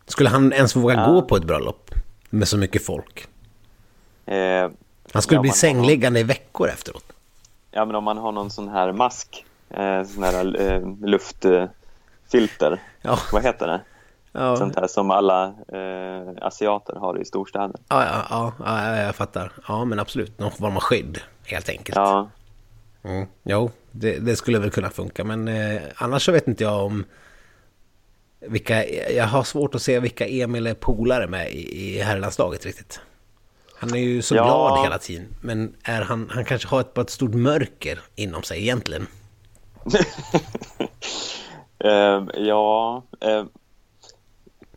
[0.06, 1.06] Skulle han ens våga ja.
[1.06, 1.90] gå på ett bröllop
[2.30, 3.26] med så mycket folk?
[4.26, 4.70] Eh,
[5.16, 6.24] han skulle ja, bli sängliggande någon...
[6.24, 7.12] i veckor efteråt.
[7.70, 13.18] Ja, men om man har någon sån här mask, eh, sån här eh, luftfilter, ja.
[13.32, 13.80] vad heter det?
[14.32, 14.56] Ja.
[14.56, 17.80] Sånt här som alla eh, asiater har i storstäder.
[17.88, 19.52] Ja, ja, ja, ja, jag fattar.
[19.68, 20.38] Ja, men absolut.
[20.38, 21.96] Någon form av skydd, helt enkelt.
[21.96, 22.28] Ja.
[23.02, 23.26] Mm.
[23.42, 25.24] Jo, det, det, skulle väl kunna funka.
[25.24, 27.04] Men eh, annars så vet inte jag om...
[28.40, 33.00] Vilka, jag har svårt att se vilka Emil är polare med i, i herrlandslaget riktigt.
[33.78, 34.44] Han är ju så ja.
[34.44, 35.26] glad hela tiden.
[35.40, 39.06] Men är han, han kanske har ett, bara ett stort mörker inom sig egentligen.
[41.84, 43.44] uh, ja, uh,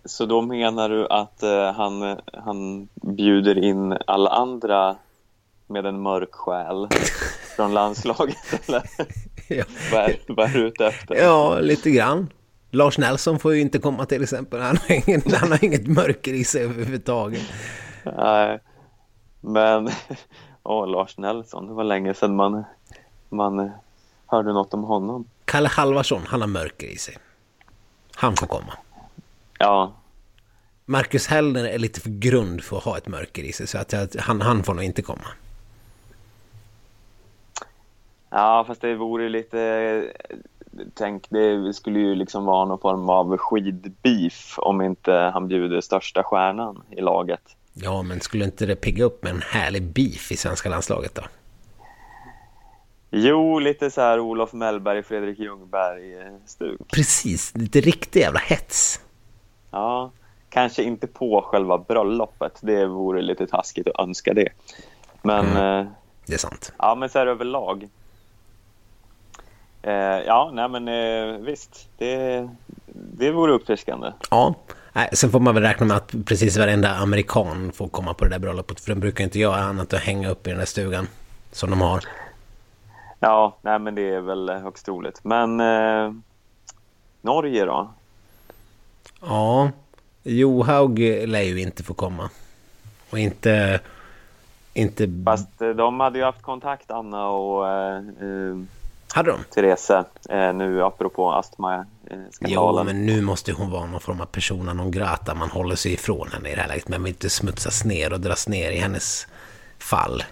[0.05, 4.95] så då menar du att uh, han, han bjuder in alla andra
[5.67, 6.87] med en mörk själ
[7.55, 8.37] från landslaget?
[8.67, 8.83] Eller?
[9.47, 9.63] ja.
[9.91, 11.15] vad, är, vad är du ute efter?
[11.15, 12.29] Ja, lite grann.
[12.71, 14.61] Lars Nelson får ju inte komma till exempel.
[14.61, 17.41] Han har, ingen, han har inget mörker i sig överhuvudtaget.
[18.03, 18.59] Nej,
[19.41, 19.89] men
[20.63, 22.63] åh, Lars Nelson, det var länge sedan man,
[23.29, 23.71] man
[24.25, 25.25] hörde något om honom.
[25.45, 27.17] Kalle Halvarsson, han har mörker i sig.
[28.15, 28.73] Han får komma.
[29.59, 29.91] Ja,
[30.85, 33.93] Marcus Hellner är lite för grund för att ha ett mörker i sig, så att
[33.93, 35.27] jag- han, han får nog inte komma.
[38.29, 40.13] ja fast det vore lite...
[40.93, 46.23] Tänk, det skulle ju liksom vara någon form av skidbeef om inte han bjuder största
[46.23, 47.41] stjärnan i laget.
[47.73, 51.21] Ja, men skulle inte det pigga upp med en härlig beef i svenska landslaget då?
[53.11, 56.81] Jo, lite så här Olof Mellberg, Fredrik Ljungberg-stuk.
[56.91, 58.99] Precis, lite riktig jävla hets.
[59.71, 60.11] Ja,
[60.49, 62.57] kanske inte på själva bröllopet.
[62.61, 64.49] Det vore lite taskigt att önska det.
[65.21, 65.91] Men, eh,
[66.25, 66.73] Det är sant.
[66.77, 67.89] ja, men så här överlag.
[69.81, 69.93] Eh,
[70.25, 71.89] ja, nej men eh, visst.
[71.97, 72.49] Det,
[72.93, 74.11] det vore uppfriskande.
[74.31, 74.53] Ja,
[74.93, 78.29] Nej, sen får man väl räkna med att precis varenda amerikan får komma på det
[78.29, 78.79] där bröllopet.
[78.79, 81.07] För de brukar inte göra annat än hänga upp i den där stugan
[81.51, 82.03] som de har.
[83.19, 85.23] Ja, nej men det är väl högst troligt.
[85.23, 86.13] Men eh,
[87.21, 87.89] Norge då?
[89.21, 89.71] Ja,
[90.23, 92.29] Johaug lär ju inte få komma.
[93.09, 93.79] Och inte...
[94.73, 95.09] Inte...
[95.25, 98.57] Fast eh, de hade ju haft kontakt, Anna och eh, eh,
[99.13, 99.39] Hade de?
[99.53, 99.89] Therese,
[100.29, 101.31] eh, nu apropå
[102.09, 102.85] Jo, astma-skandalen.
[102.85, 105.35] men nu måste hon vara någon form av persona non grata.
[105.35, 106.87] Man håller sig ifrån henne i det här läget.
[106.87, 109.27] Men vill inte smutsas ner och dras ner i hennes
[109.77, 110.23] fall.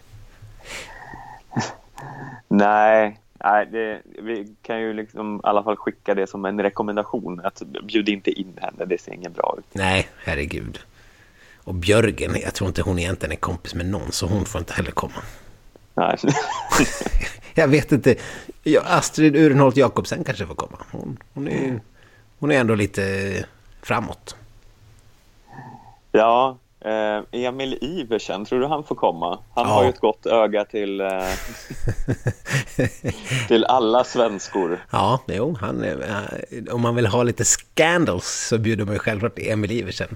[2.47, 7.41] Nej, nej det, vi kan ju liksom i alla fall skicka det som en rekommendation.
[7.43, 9.65] Att bjud inte in henne, det ser inget bra ut.
[9.71, 10.79] Nej, herregud.
[11.63, 14.73] Och Björgen, jag tror inte hon egentligen är kompis med någon, så hon får inte
[14.73, 15.21] heller komma.
[15.93, 16.17] Nej.
[17.57, 18.15] Jag vet inte.
[18.85, 20.77] Astrid Urenholt Jakobsen kanske får komma.
[20.91, 21.79] Hon, hon, är,
[22.39, 23.33] hon är ändå lite
[23.81, 24.35] framåt.
[26.11, 29.39] ja, eh, Emil Iversen, tror du han får komma?
[29.55, 29.73] Han Ja.
[29.73, 31.07] har ju ett gott öga till, eh,
[33.47, 34.85] till alla svenskor.
[34.91, 35.97] Ja, jo, han, eh,
[36.71, 40.15] om man vill ha lite scandals så bjuder man ju självklart Emil Iversen.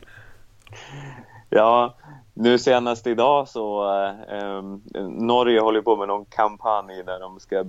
[1.49, 1.95] Ja,
[2.41, 3.83] nu senast idag så
[4.29, 4.63] eh,
[5.09, 7.59] Norge håller på med någon kampanj där de ska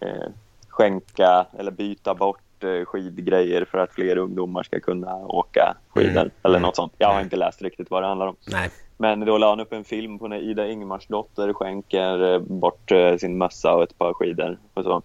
[0.00, 0.28] eh,
[0.68, 6.30] skänka eller byta bort eh, skidgrejer för att fler ungdomar ska kunna åka skidor Mm.
[6.42, 6.66] eller Mm.
[6.66, 6.92] något sånt.
[6.98, 8.36] Jag har inte läst riktigt vad det handlar om.
[8.46, 12.92] Nej, Men då la han upp en film på när Ida Ingmarsdotter skänker eh, bort
[12.92, 15.02] eh, sin mössa och ett par skidor och så.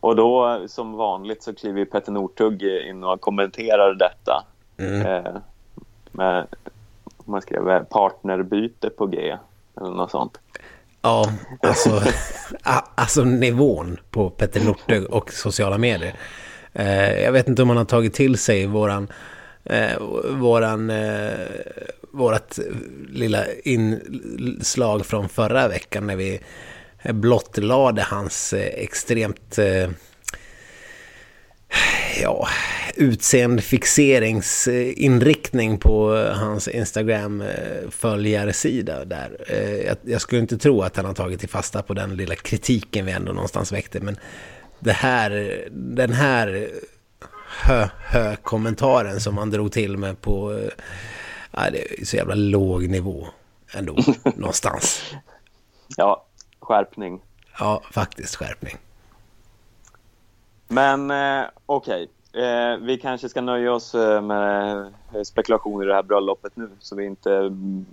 [0.00, 4.44] Och då som vanligt så kliver Petter Northug in och kommenterar detta.
[4.78, 5.06] mm.
[5.06, 5.36] Eh,
[6.12, 6.46] med,
[7.24, 9.36] man skrev eh, partnerbyte på G
[9.80, 10.38] eller något sånt.
[11.02, 11.90] ja, alltså,
[12.62, 16.14] a- alltså nivån på Petter Northug och sociala medier.
[16.72, 19.08] Eh, jag vet inte om man har tagit till sig våran,
[19.64, 19.98] eh,
[20.30, 21.30] våran, eh,
[22.12, 22.58] vårat
[23.08, 26.40] lilla inslag från förra veckan när vi
[27.12, 29.90] blottlade hans eh, extremt eh,
[31.74, 32.48] eh, ja,
[32.96, 39.36] utseendefixeringsinriktning på hans Instagram-följarsida där.
[39.48, 42.34] Eh, Jag, jag skulle inte tro att han har tagit till fasta på den lilla
[42.34, 44.16] kritiken vi ändå någonstans väckte, men
[44.78, 46.68] det här, den här
[47.62, 50.68] hö-hö-kommentaren som han drog till med på, eh,
[51.50, 53.26] ja, det är så jävla låg nivå
[53.72, 53.96] ändå,
[54.36, 55.02] någonstans.
[55.96, 56.26] Ja,
[56.60, 57.20] skärpning.
[57.58, 58.76] Ja, faktiskt skärpning.
[60.74, 64.78] Men eh, okej, eh, vi kanske ska nöja oss eh, med
[65.14, 67.84] eh, spekulationer i det här bröllopet nu så vi inte mm,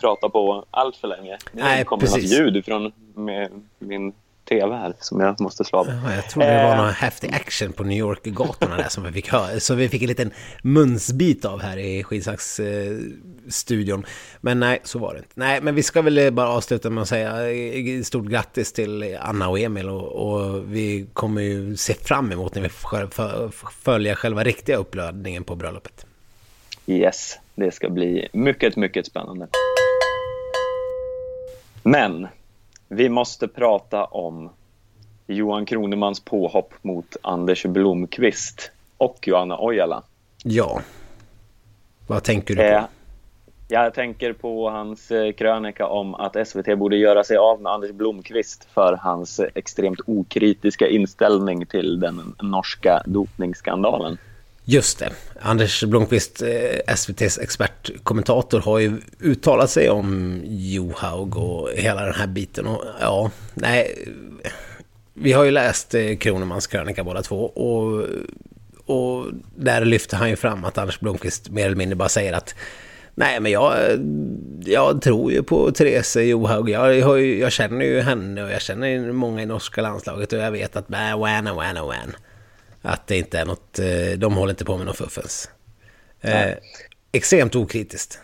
[0.00, 1.38] pratar på allt för länge.
[1.52, 2.38] Nu Nej, kommer precis.
[2.38, 2.92] något ljud från
[3.78, 4.12] min
[4.50, 5.86] tv här som jag måste slå av.
[6.04, 6.76] Ja, jag tror det var Eh.
[6.76, 9.60] någon häftig action på New York-gatorna där som vi fick höra.
[9.60, 10.30] Så vi fick en liten
[10.62, 14.06] munsbit av här i Skidsax-studion.
[14.40, 15.30] Men nej, så var det inte.
[15.34, 19.48] Nej, men vi ska väl bara avsluta med att säga eh, stort grattis till Anna
[19.48, 19.88] och Emil.
[19.88, 23.50] Och, och vi kommer ju se fram emot när vi får
[23.82, 26.06] följa själva riktiga uppladdningen på bröllopet.
[26.86, 29.46] Yes, det ska bli mycket, mycket spännande.
[31.82, 32.28] Men
[32.92, 34.50] vi måste prata om
[35.26, 40.02] Johan Kronemans påhopp mot Anders Blomqvist och Johanna Ojala.
[40.44, 40.80] Ja.
[42.06, 42.66] Vad tänker du på?
[42.66, 42.84] Eh,
[43.68, 47.90] jag tänker på hans eh, krönika om att SVT borde göra sig av med Anders
[47.90, 54.18] Blomqvist för hans extremt okritiska inställning till den norska dopningsskandalen.
[54.70, 55.10] Just det.
[55.40, 62.26] Anders Blomqvist, eh, SVTs expertkommentator, har ju uttalat sig om Johaug och hela den här
[62.26, 62.66] biten.
[62.66, 64.08] Och ja, nej.
[65.14, 67.36] Vi har ju läst eh, Kronemans krönika båda två.
[67.44, 68.06] Och,
[68.86, 72.54] och där lyfter han ju fram att Anders Blomqvist mer eller mindre bara säger att
[73.14, 73.74] Nej, men jag,
[74.64, 76.70] jag tror ju på Therese Johaug.
[76.70, 80.50] Jag, jag, jag, känner ju henne och jag känner många i norska landslaget och jag
[80.50, 82.14] vet att äh, wan, wan, wan.
[82.82, 85.50] Att det inte är något, eh, de håller inte på med något fuffens.
[86.20, 86.54] Eh,
[87.12, 88.20] extremt okritiskt.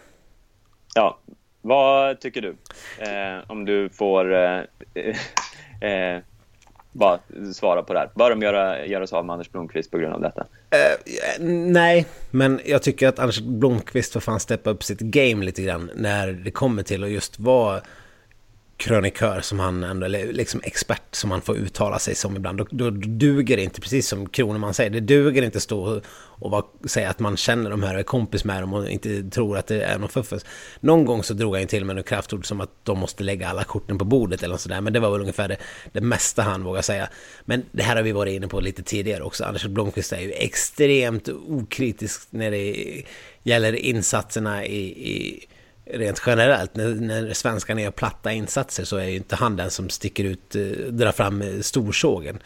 [0.95, 1.19] Ja,
[1.63, 2.57] vad tycker du?
[2.99, 4.61] Eh, om du får eh,
[5.91, 6.23] eh,
[6.93, 7.19] bara
[7.55, 8.11] svara på det här.
[8.15, 10.47] Bör de göra, göra sig av med Anders Blomqvist på grund av detta?
[11.49, 15.91] Nej, men jag tycker att Anders Blomqvist får fan steppa upp sitt game lite grann
[15.95, 17.81] när det kommer till att just vara
[18.77, 22.59] krönikör som han ändå, eller liksom expert som han får uttala sig som ibland.
[22.59, 26.01] Då, då duger det inte, precis som Kroneman säger, det duger inte att stå
[26.39, 29.23] och bara säga att man känner de här och är kompis med dem och inte
[29.23, 30.45] tror att det är någon fuffens.
[30.81, 33.65] Någon gång så drog han till med något kraftord som att de måste lägga alla
[33.65, 35.57] korten på bordet eller något sådär, men det var väl ungefär det,
[35.93, 37.09] det mesta han vågar säga.
[37.45, 39.45] Men det här har vi varit inne på lite tidigare också.
[39.45, 43.03] Anders Blomqvist är ju extremt okritisk när det
[43.43, 45.47] gäller insatserna i, i
[45.87, 49.89] rent generellt, när, när svenskarna gör platta insatser så är ju inte han den som
[49.89, 52.39] sticker ut, eh, drar fram eh, storsågen.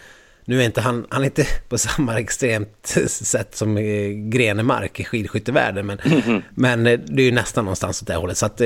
[0.45, 5.05] Nu är inte han, han är inte på samma extremt sätt som eh, Grenemark i
[5.05, 6.43] skidskyttevärlden, men, mm.
[6.51, 8.38] men det är ju nästan någonstans åt det hållet.
[8.38, 8.61] Så att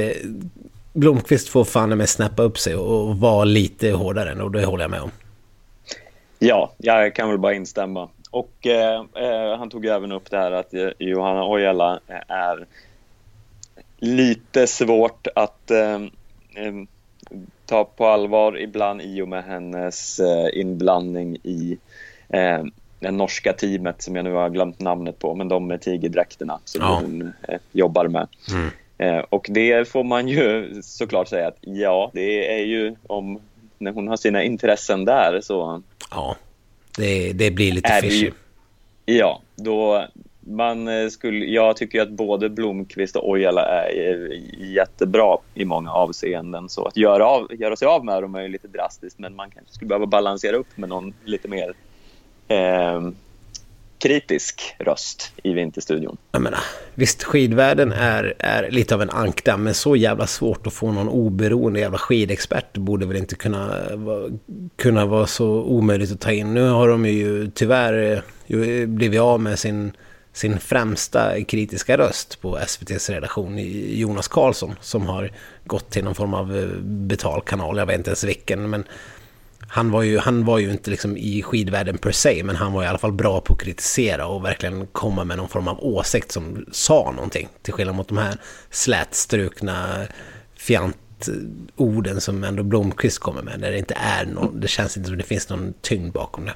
[0.93, 4.91] Blomqvist får fan med snappa upp sig och vara lite hårdare, och det håller jag
[4.91, 5.11] med om.
[6.39, 8.09] Ja, jag kan väl bara instämma.
[8.31, 9.05] Och eh,
[9.59, 12.66] han tog även upp det här att Johanna Ojala är
[14.05, 15.94] lite svårt att eh,
[16.55, 16.74] eh,
[17.66, 21.78] ta på allvar ibland i och med hennes eh, inblandning i
[23.00, 26.82] det norska teamet som jag nu har glömt namnet på, men de med tigerdräkterna som
[26.82, 27.00] ja.
[27.02, 27.32] hon
[27.72, 28.28] jobbar med.
[28.50, 29.24] Mm.
[29.28, 33.40] Och det får man ju såklart säga att ja, det är ju om
[33.78, 35.82] när hon har sina intressen där så...
[36.11, 36.36] Ja,
[36.96, 38.30] det, det blir lite fishy.
[39.07, 40.07] Ja, då,
[40.47, 45.92] man eh, skulle, jag tycker att både Blomqvist och Ojala är eh, jättebra i många
[45.92, 46.68] avseenden.
[46.68, 49.51] Så att göra, av, göra sig av med dem är ju lite drastiskt, men man
[49.51, 51.74] kanske skulle behöva balansera upp med någon lite mer
[52.49, 53.11] eh,
[53.99, 56.16] kritisk röst i Vinterstudion.
[56.32, 56.61] Jag menar,
[56.95, 61.09] visst, skidvärlden är, är lite av en ankdamm, men så jävla svårt att få någon
[61.09, 64.32] oberoende jävla skidexpert borde väl inte kunna, eh,
[64.76, 66.55] kunna vara så omöjligt att ta in.
[66.55, 68.22] Nu har de ju tyvärr
[68.86, 69.92] blivit av med sin
[70.35, 73.59] sin främsta kritiska röst på SVTs redaktion,
[73.99, 75.30] Jonas Karlsson, som har
[75.64, 78.85] gått till någon form av eh, betalkanal, jag vet inte ens vilken, men
[79.68, 82.85] han var ju, han var ju inte liksom i skidvärlden per se, men han var
[82.85, 86.32] i alla fall bra på att kritisera och verkligen komma med någon form av åsikt
[86.32, 87.49] som sa någonting.
[87.62, 88.37] Till skillnad mot de här
[88.70, 90.07] slätstrukna
[90.57, 95.18] fjantorden som ändå Blomqvist kommer med, där det inte är någon, det känns inte som
[95.18, 96.55] det finns någon tyngd bakom det.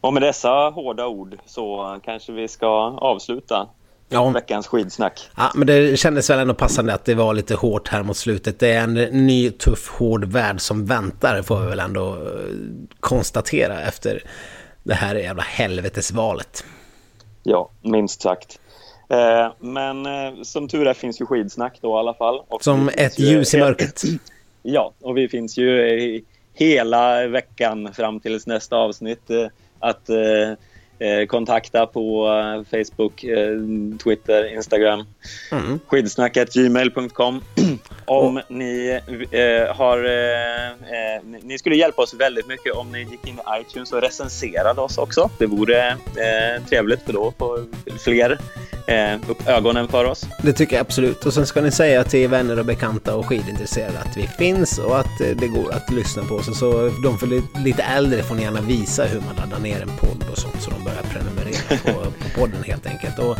[0.00, 3.68] Och med dessa hårda ord så kanske vi ska avsluta
[4.08, 4.28] ja.
[4.30, 5.30] veckans skidsnack.
[5.36, 8.58] Ja, men det kändes väl ändå passande att det var lite hårt här mot slutet.
[8.58, 8.94] Det är en
[9.26, 12.20] ny, tuff, hård värld som väntar, får vi väl ändå eh,
[13.00, 14.22] konstatera efter
[14.82, 16.64] det här jävla helvetesvalet.
[17.42, 18.60] Ja, minst sagt.
[19.08, 22.42] Eh, men eh, som tur är finns ju skidsnack då i alla fall.
[22.48, 24.02] Och som ett ljus i mörkret.
[24.62, 26.22] Ja, och vi finns ju
[26.54, 29.30] hela veckan fram tills nästa avsnitt
[29.80, 30.52] att eh,
[30.98, 33.58] eh, kontakta på eh, Facebook, eh,
[34.04, 35.04] Twitter, Instagram.
[35.52, 35.80] Mm.
[35.86, 37.40] Skidsnacket.gmail.com
[38.04, 38.42] Om oh.
[38.48, 39.00] ni
[39.30, 40.04] eh, har...
[40.04, 44.80] Eh, ni skulle hjälpa oss väldigt mycket om ni gick in i iTunes och recenserade
[44.80, 45.30] oss också.
[45.38, 45.96] Det vore
[46.68, 47.64] trevligt för då får
[47.98, 48.38] fler
[49.28, 50.26] upp ögonen för oss.
[50.42, 51.26] Det tycker jag absolut.
[51.26, 54.98] Och sen ska ni säga till vänner och bekanta och skidintresserade att vi finns och
[54.98, 56.58] att det går att lyssna på oss.
[56.58, 60.24] Så de för lite äldre får ni gärna visa hur man laddar ner en podd
[60.32, 63.18] och sånt så de börjar prenumerera på, på podden helt enkelt.
[63.18, 63.36] Och,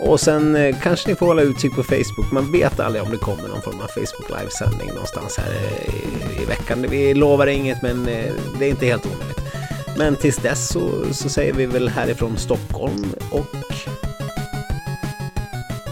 [0.00, 2.32] och sen eh, kanske ni får hålla utkik på Facebook.
[2.32, 6.44] Man vet aldrig om det kommer någon form av Facebook livesändning någonstans här i, i
[6.44, 6.86] veckan.
[6.90, 9.40] Vi lovar inget men eh, det är inte helt omöjligt.
[9.96, 13.46] Men tills dess så, så säger vi väl härifrån Stockholm och...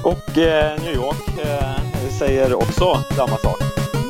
[0.08, 3.60] Och eh, New York eh, säger också samma sak.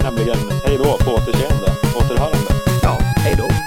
[0.03, 2.53] Nämligen hej då, på återseende, återhörande.
[2.82, 3.57] Ja, hej då.